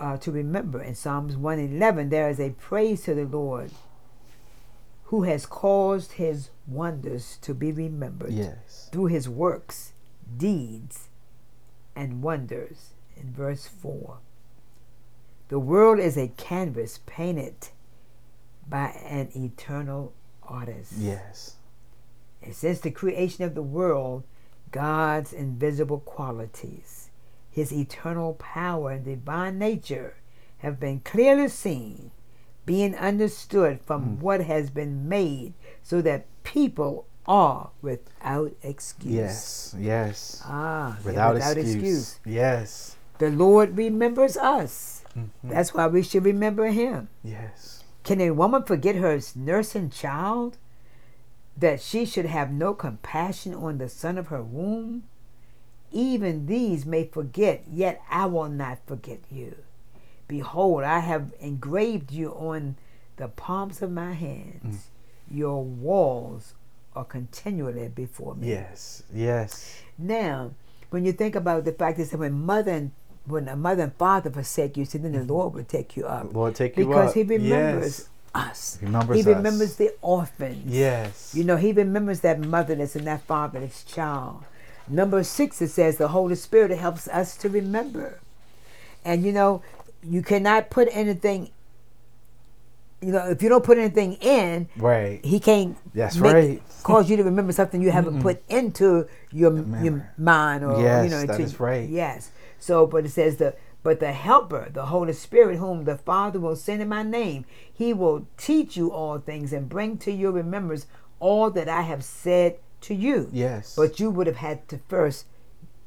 Uh, 0.00 0.16
to 0.16 0.30
remember 0.32 0.82
in 0.82 0.94
Psalms 0.94 1.36
111, 1.36 2.08
there 2.08 2.28
is 2.28 2.40
a 2.40 2.50
praise 2.50 3.02
to 3.02 3.14
the 3.14 3.24
Lord 3.24 3.70
who 5.08 5.22
has 5.22 5.46
caused 5.46 6.12
his 6.12 6.50
wonders 6.66 7.38
to 7.40 7.54
be 7.54 7.72
remembered 7.72 8.30
Yes. 8.32 8.88
through 8.92 9.06
his 9.06 9.26
works, 9.28 9.92
deeds, 10.36 11.08
and 11.96 12.22
wonders. 12.22 12.90
In 13.16 13.32
verse 13.32 13.66
4, 13.66 14.18
the 15.48 15.58
world 15.58 15.98
is 15.98 16.16
a 16.18 16.28
canvas 16.36 17.00
painted 17.06 17.68
by 18.68 18.88
an 18.90 19.30
eternal 19.34 20.12
artist. 20.42 20.92
Yes. 20.98 21.56
And 22.42 22.54
since 22.54 22.80
the 22.80 22.90
creation 22.90 23.44
of 23.44 23.54
the 23.54 23.62
world, 23.62 24.24
God's 24.70 25.32
invisible 25.32 26.00
qualities, 26.00 27.08
his 27.50 27.72
eternal 27.72 28.34
power 28.34 28.90
and 28.90 29.04
divine 29.06 29.58
nature 29.58 30.16
have 30.58 30.78
been 30.78 31.00
clearly 31.00 31.48
seen, 31.48 32.10
being 32.68 32.94
understood 32.94 33.80
from 33.86 34.20
what 34.20 34.42
has 34.44 34.68
been 34.70 35.08
made, 35.08 35.54
so 35.82 36.00
that 36.02 36.26
people 36.44 37.06
are 37.26 37.70
without 37.82 38.52
excuse. 38.62 39.12
Yes. 39.12 39.74
Yes. 39.78 40.42
Ah, 40.44 40.98
Without, 41.04 41.34
without 41.34 41.56
excuse. 41.56 41.74
excuse. 41.74 42.20
Yes. 42.24 42.96
The 43.18 43.30
Lord 43.30 43.76
remembers 43.76 44.36
us. 44.36 45.02
Mhm. 45.16 45.28
That's 45.44 45.74
why 45.74 45.86
we 45.88 46.02
should 46.02 46.24
remember 46.24 46.66
him. 46.66 47.08
Yes. 47.24 47.82
Can 48.04 48.20
a 48.20 48.30
woman 48.30 48.62
forget 48.62 48.96
her 48.96 49.18
nursing 49.34 49.90
child? 49.90 50.56
That 51.56 51.80
she 51.80 52.04
should 52.04 52.26
have 52.26 52.52
no 52.52 52.72
compassion 52.72 53.52
on 53.54 53.78
the 53.78 53.88
son 53.88 54.16
of 54.16 54.28
her 54.28 54.42
womb? 54.42 55.02
Even 55.90 56.46
these 56.46 56.86
may 56.86 57.04
forget, 57.04 57.64
yet 57.66 58.00
I 58.10 58.26
will 58.26 58.48
not 58.48 58.78
forget 58.86 59.20
you. 59.30 59.56
Behold, 60.28 60.84
I 60.84 61.00
have 61.00 61.32
engraved 61.40 62.12
you 62.12 62.30
on 62.32 62.76
the 63.16 63.28
palms 63.28 63.82
of 63.82 63.90
my 63.90 64.12
hands. 64.12 64.90
Mm. 65.32 65.36
Your 65.36 65.64
walls 65.64 66.54
are 66.94 67.04
continually 67.04 67.88
before 67.88 68.34
me. 68.34 68.48
Yes. 68.48 69.02
Yes. 69.12 69.80
Now, 69.98 70.52
when 70.90 71.04
you 71.04 71.12
think 71.12 71.34
about 71.34 71.64
the 71.64 71.72
fact 71.72 71.98
is 71.98 72.10
that 72.10 72.18
when 72.18 72.32
mother 72.32 72.72
and 72.72 72.90
when 73.26 73.46
a 73.48 73.56
mother 73.56 73.84
and 73.84 73.94
father 73.94 74.30
forsake 74.30 74.76
you, 74.76 74.86
then 74.86 75.12
the 75.12 75.18
mm-hmm. 75.18 75.28
Lord 75.28 75.54
will 75.54 75.64
take 75.64 75.96
you 75.96 76.06
up. 76.06 76.32
Lord, 76.32 76.54
take 76.54 76.76
you 76.76 76.86
because 76.86 77.10
up. 77.10 77.14
He 77.14 77.22
remembers 77.22 77.98
Yes. 77.98 78.08
us. 78.34 78.78
Remembers 78.80 79.16
he 79.16 79.20
us. 79.20 79.26
remembers 79.26 79.76
the 79.76 79.94
orphans. 80.00 80.64
Yes. 80.66 81.34
You 81.34 81.44
know, 81.44 81.56
He 81.56 81.72
remembers 81.72 82.20
that 82.20 82.40
motherless 82.40 82.96
and 82.96 83.06
that 83.06 83.22
fatherless 83.22 83.84
child. 83.84 84.44
Number 84.88 85.22
six, 85.24 85.60
it 85.60 85.68
says 85.68 85.98
the 85.98 86.08
Holy 86.08 86.36
Spirit 86.36 86.70
helps 86.78 87.06
us 87.08 87.36
to 87.38 87.50
remember. 87.50 88.20
And 89.04 89.24
you 89.24 89.32
know, 89.32 89.62
you 90.02 90.22
cannot 90.22 90.70
put 90.70 90.88
anything. 90.92 91.50
You 93.00 93.12
know, 93.12 93.28
if 93.30 93.42
you 93.44 93.48
don't 93.48 93.62
put 93.62 93.78
anything 93.78 94.14
in, 94.14 94.68
right. 94.76 95.24
he 95.24 95.38
can't 95.38 95.76
That's 95.94 96.16
make- 96.16 96.32
right. 96.34 96.62
cause 96.82 97.08
you 97.08 97.16
to 97.16 97.22
remember 97.22 97.52
something 97.52 97.80
you 97.80 97.92
haven't 97.92 98.20
put 98.22 98.42
into 98.48 99.06
your 99.30 99.52
your 99.82 100.12
mind 100.18 100.64
or 100.64 100.80
Yes, 100.82 101.04
you 101.04 101.10
know 101.10 101.24
that 101.26 101.38
is 101.40 101.60
right. 101.60 101.88
yes 101.88 102.30
so 102.58 102.86
but 102.86 103.04
it 103.04 103.10
says 103.10 103.36
the 103.36 103.54
but 103.84 104.00
the 104.00 104.10
helper 104.12 104.68
the 104.72 104.86
holy 104.86 105.12
spirit 105.12 105.58
whom 105.58 105.84
the 105.84 105.96
father 105.98 106.40
will 106.40 106.56
send 106.56 106.80
in 106.82 106.88
my 106.88 107.02
name 107.04 107.44
he 107.72 107.92
will 107.92 108.26
teach 108.36 108.76
you 108.76 108.90
all 108.90 109.18
things 109.18 109.52
and 109.52 109.68
bring 109.68 109.96
to 109.98 110.10
your 110.10 110.32
remembrance 110.32 110.86
all 111.20 111.50
that 111.50 111.68
i 111.68 111.82
have 111.82 112.02
said 112.02 112.56
to 112.80 112.94
you 112.94 113.28
Yes. 113.32 113.74
but 113.76 114.00
you 114.00 114.10
would 114.10 114.26
have 114.26 114.36
had 114.38 114.66
to 114.68 114.78
first 114.88 115.26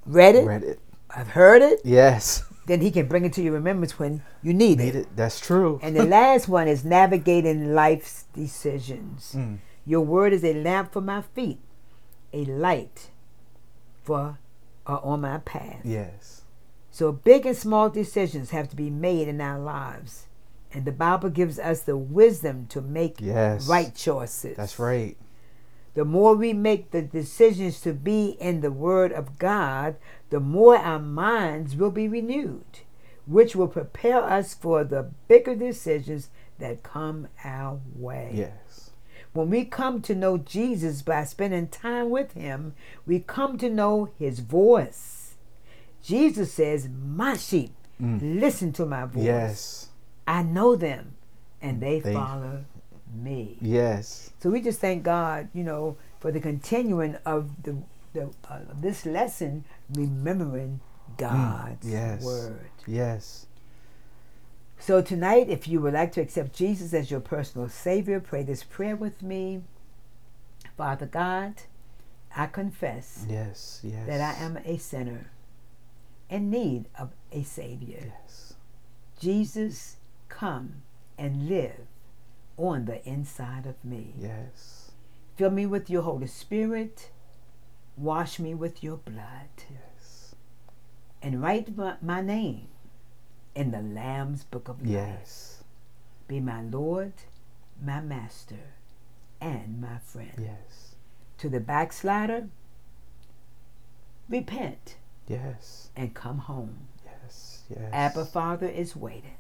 read 0.06 0.36
it 0.36 0.46
read 0.46 0.64
it. 0.64 0.80
I've 1.10 1.30
heard 1.30 1.62
it 1.62 1.82
Yes. 1.84 2.44
Then 2.72 2.82
he 2.82 2.90
can 2.92 3.08
bring 3.08 3.26
it 3.26 3.34
to 3.34 3.42
your 3.42 3.54
remembrance 3.54 4.00
when 4.00 4.24
you 4.42 4.54
need, 4.54 4.78
Need 4.80 4.96
it 4.96 4.96
it. 4.96 5.16
That's 5.16 5.40
true. 5.40 5.80
and 5.84 5.96
the 5.96 6.06
last 6.06 6.48
one 6.48 6.68
is 6.68 6.86
navigating 6.86 7.74
life's 7.76 8.24
decisions. 8.34 9.34
Mm. 9.38 9.58
Your 9.86 10.02
word 10.02 10.32
is 10.34 10.44
a 10.44 10.54
lamp 10.54 10.94
for 10.94 11.02
my 11.02 11.22
feet, 11.22 11.60
a 12.32 12.46
light 12.46 13.10
for 14.04 14.40
uh, 14.88 15.00
on 15.04 15.22
my 15.22 15.38
path. 15.40 15.82
yes. 15.84 16.38
So 16.94 17.12
big 17.14 17.46
and 17.46 17.56
small 17.56 17.90
decisions 17.90 18.50
have 18.50 18.68
to 18.70 18.76
be 18.76 18.90
made 18.90 19.28
in 19.30 19.40
our 19.40 19.58
lives, 19.60 20.28
and 20.74 20.84
the 20.84 20.92
Bible 20.92 21.30
gives 21.30 21.58
us 21.58 21.82
the 21.84 21.96
wisdom 21.96 22.68
to 22.68 22.82
make 22.82 23.22
Yes. 23.22 23.68
right 23.68 23.96
choices. 23.96 24.58
That's 24.58 24.78
right. 24.78 25.16
The 25.94 26.06
more 26.06 26.36
we 26.36 26.54
make 26.54 26.92
the 26.92 27.02
decisions 27.02 27.82
to 27.82 27.94
be 27.94 28.38
in 28.40 28.62
the 28.62 28.72
Word 28.72 29.12
of 29.12 29.38
God, 29.38 29.98
the 30.30 30.40
more 30.40 30.78
our 30.78 31.00
minds 31.00 31.76
will 31.76 31.92
be 31.92 32.08
renewed, 32.08 32.80
which 33.26 33.56
will 33.56 33.68
prepare 33.68 34.24
us 34.24 34.54
for 34.54 34.84
the 34.84 35.12
bigger 35.28 35.56
decisions 35.56 36.30
that 36.60 36.84
come 36.84 37.28
our 37.44 37.80
way. 37.96 38.32
Yes. 38.34 38.92
When 39.34 39.50
we 39.50 39.66
come 39.66 40.02
to 40.04 40.16
know 40.16 40.38
Jesus 40.38 41.02
by 41.02 41.24
spending 41.26 41.68
time 41.68 42.10
with 42.10 42.34
Him, 42.34 42.74
we 43.06 43.20
come 43.20 43.58
to 43.58 43.70
know 43.70 44.10
His 44.18 44.40
voice. 44.40 45.36
Jesus 46.04 46.54
says, 46.54 46.90
My 46.90 47.36
sheep 47.36 47.74
mm. 48.02 48.40
listen 48.40 48.72
to 48.74 48.86
my 48.86 49.06
voice. 49.06 49.24
Yes. 49.24 49.88
I 50.28 50.44
know 50.44 50.76
them, 50.76 51.16
and 51.62 51.82
they, 51.82 52.00
They- 52.00 52.14
follow 52.14 52.66
me. 53.14 53.58
Yes. 53.62 54.32
So 54.40 54.50
we 54.50 54.62
just 54.62 54.80
thank 54.80 55.04
God, 55.04 55.50
you 55.54 55.64
know, 55.64 55.98
for 56.20 56.32
the 56.32 56.40
continuing 56.40 57.16
of 57.26 57.64
the, 57.64 57.78
the 58.14 58.30
uh, 58.50 58.60
this 58.76 59.06
lesson, 59.06 59.64
remembering 59.94 60.80
God's 61.18 61.86
Mm, 61.88 61.92
yes. 61.92 62.24
word. 62.24 62.70
Yes. 62.88 63.46
So 64.80 65.02
tonight, 65.02 65.50
if 65.50 65.68
you 65.68 65.80
would 65.82 65.94
like 65.94 66.12
to 66.14 66.22
accept 66.22 66.54
Jesus 66.56 66.94
as 66.94 67.12
your 67.12 67.20
personal 67.20 67.70
Savior, 67.70 68.20
pray 68.20 68.44
this 68.44 68.64
prayer 68.64 68.96
with 68.96 69.22
me. 69.22 69.62
Father 70.76 71.06
God, 71.06 71.54
I 72.36 72.48
confess 72.48 73.26
Yes. 73.30 73.82
Yes. 73.84 74.08
that 74.08 74.22
I 74.22 74.44
am 74.44 74.58
a 74.66 74.78
sinner 74.78 75.30
in 76.30 76.50
need 76.50 76.86
of 76.98 77.12
a 77.32 77.44
Savior. 77.44 78.14
Yes. 78.24 78.54
Jesus, 79.20 79.98
come 80.30 80.82
and 81.18 81.48
live 81.48 81.86
on 82.62 82.86
the 82.86 83.04
inside 83.08 83.66
of 83.66 83.84
me. 83.84 84.14
Yes. 84.20 84.92
Fill 85.36 85.50
me 85.52 85.66
with 85.66 85.90
your 85.90 86.04
Holy 86.04 86.28
Spirit. 86.28 87.10
Wash 87.98 88.40
me 88.40 88.54
with 88.54 88.84
your 88.84 88.98
blood. 88.98 89.50
Yes. 89.70 90.36
And 91.22 91.42
write 91.42 91.76
my, 92.02 92.22
name 92.22 92.68
in 93.56 93.72
the 93.72 93.82
Lamb's 93.82 94.44
Book 94.44 94.68
of 94.70 94.82
Life. 94.82 94.90
Yes. 94.92 95.64
Be 96.28 96.40
my 96.40 96.62
Lord, 96.62 97.14
my 97.84 98.00
Master, 98.00 98.76
and 99.40 99.82
my 99.82 99.98
friend. 99.98 100.34
Yes. 100.38 100.96
To 101.40 101.50
the 101.50 101.60
backslider, 101.60 102.48
repent 104.30 104.96
Yes. 105.28 105.90
and 105.96 106.14
come 106.14 106.38
home. 106.38 106.88
Yes. 107.04 107.64
Yes. 107.70 107.90
Abba 107.92 108.26
Father 108.26 108.68
is 108.68 108.96
waiting. 108.96 109.36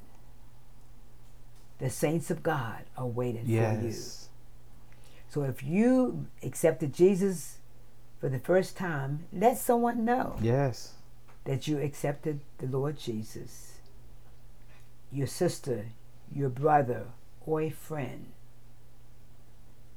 The 1.81 1.89
saints 1.89 2.29
of 2.29 2.43
God 2.43 2.83
are 2.95 3.07
waiting 3.07 3.43
for 3.45 3.49
you. 3.51 3.57
Yes. 3.57 4.29
So 5.29 5.41
if 5.43 5.63
you 5.63 6.27
accepted 6.43 6.93
Jesus 6.93 7.57
for 8.19 8.29
the 8.29 8.37
first 8.39 8.77
time, 8.77 9.25
let 9.33 9.57
someone 9.57 10.05
know 10.05 10.35
Yes. 10.41 10.93
that 11.45 11.67
you 11.67 11.79
accepted 11.79 12.39
the 12.59 12.67
Lord 12.67 12.99
Jesus. 12.99 13.79
Your 15.11 15.25
sister, 15.27 15.87
your 16.31 16.49
brother, 16.49 17.07
or 17.47 17.61
a 17.61 17.71
friend. 17.71 18.27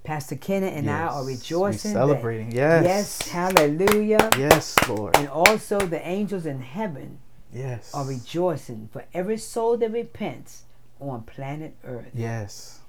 Pastor 0.04 0.36
Kenna 0.36 0.66
and 0.68 0.88
I 0.90 1.02
are 1.06 1.24
rejoicing. 1.24 1.90
We 1.90 1.94
that- 1.94 2.00
celebrating. 2.00 2.52
Yes. 2.52 2.84
yes, 2.84 3.28
hallelujah. 3.28 4.30
Yes, 4.38 4.76
Lord. 4.88 5.16
And 5.16 5.28
also 5.28 5.80
the 5.80 6.06
angels 6.06 6.46
in 6.46 6.60
heaven 6.62 7.18
Yes. 7.52 7.92
are 7.94 8.06
rejoicing 8.06 8.88
for 8.92 9.04
every 9.12 9.38
soul 9.38 9.76
that 9.78 9.90
repents 9.92 10.62
on 11.00 11.22
planet 11.22 11.76
Earth. 11.84 12.10
Yes. 12.14 12.80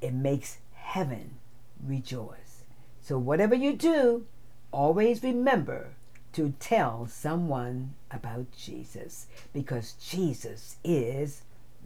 It 0.00 0.14
makes 0.14 0.58
heaven 0.74 1.36
rejoice. 1.84 2.64
So 3.00 3.18
whatever 3.18 3.54
you 3.54 3.74
do, 3.74 4.26
always 4.72 5.22
remember 5.22 5.88
to 6.32 6.54
tell 6.60 7.06
someone 7.06 7.94
about 8.10 8.46
Jesus 8.56 9.26
because 9.52 9.92
Jesus 9.94 10.76
is 10.84 11.42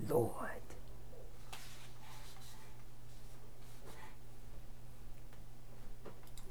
Lord. 0.09 0.64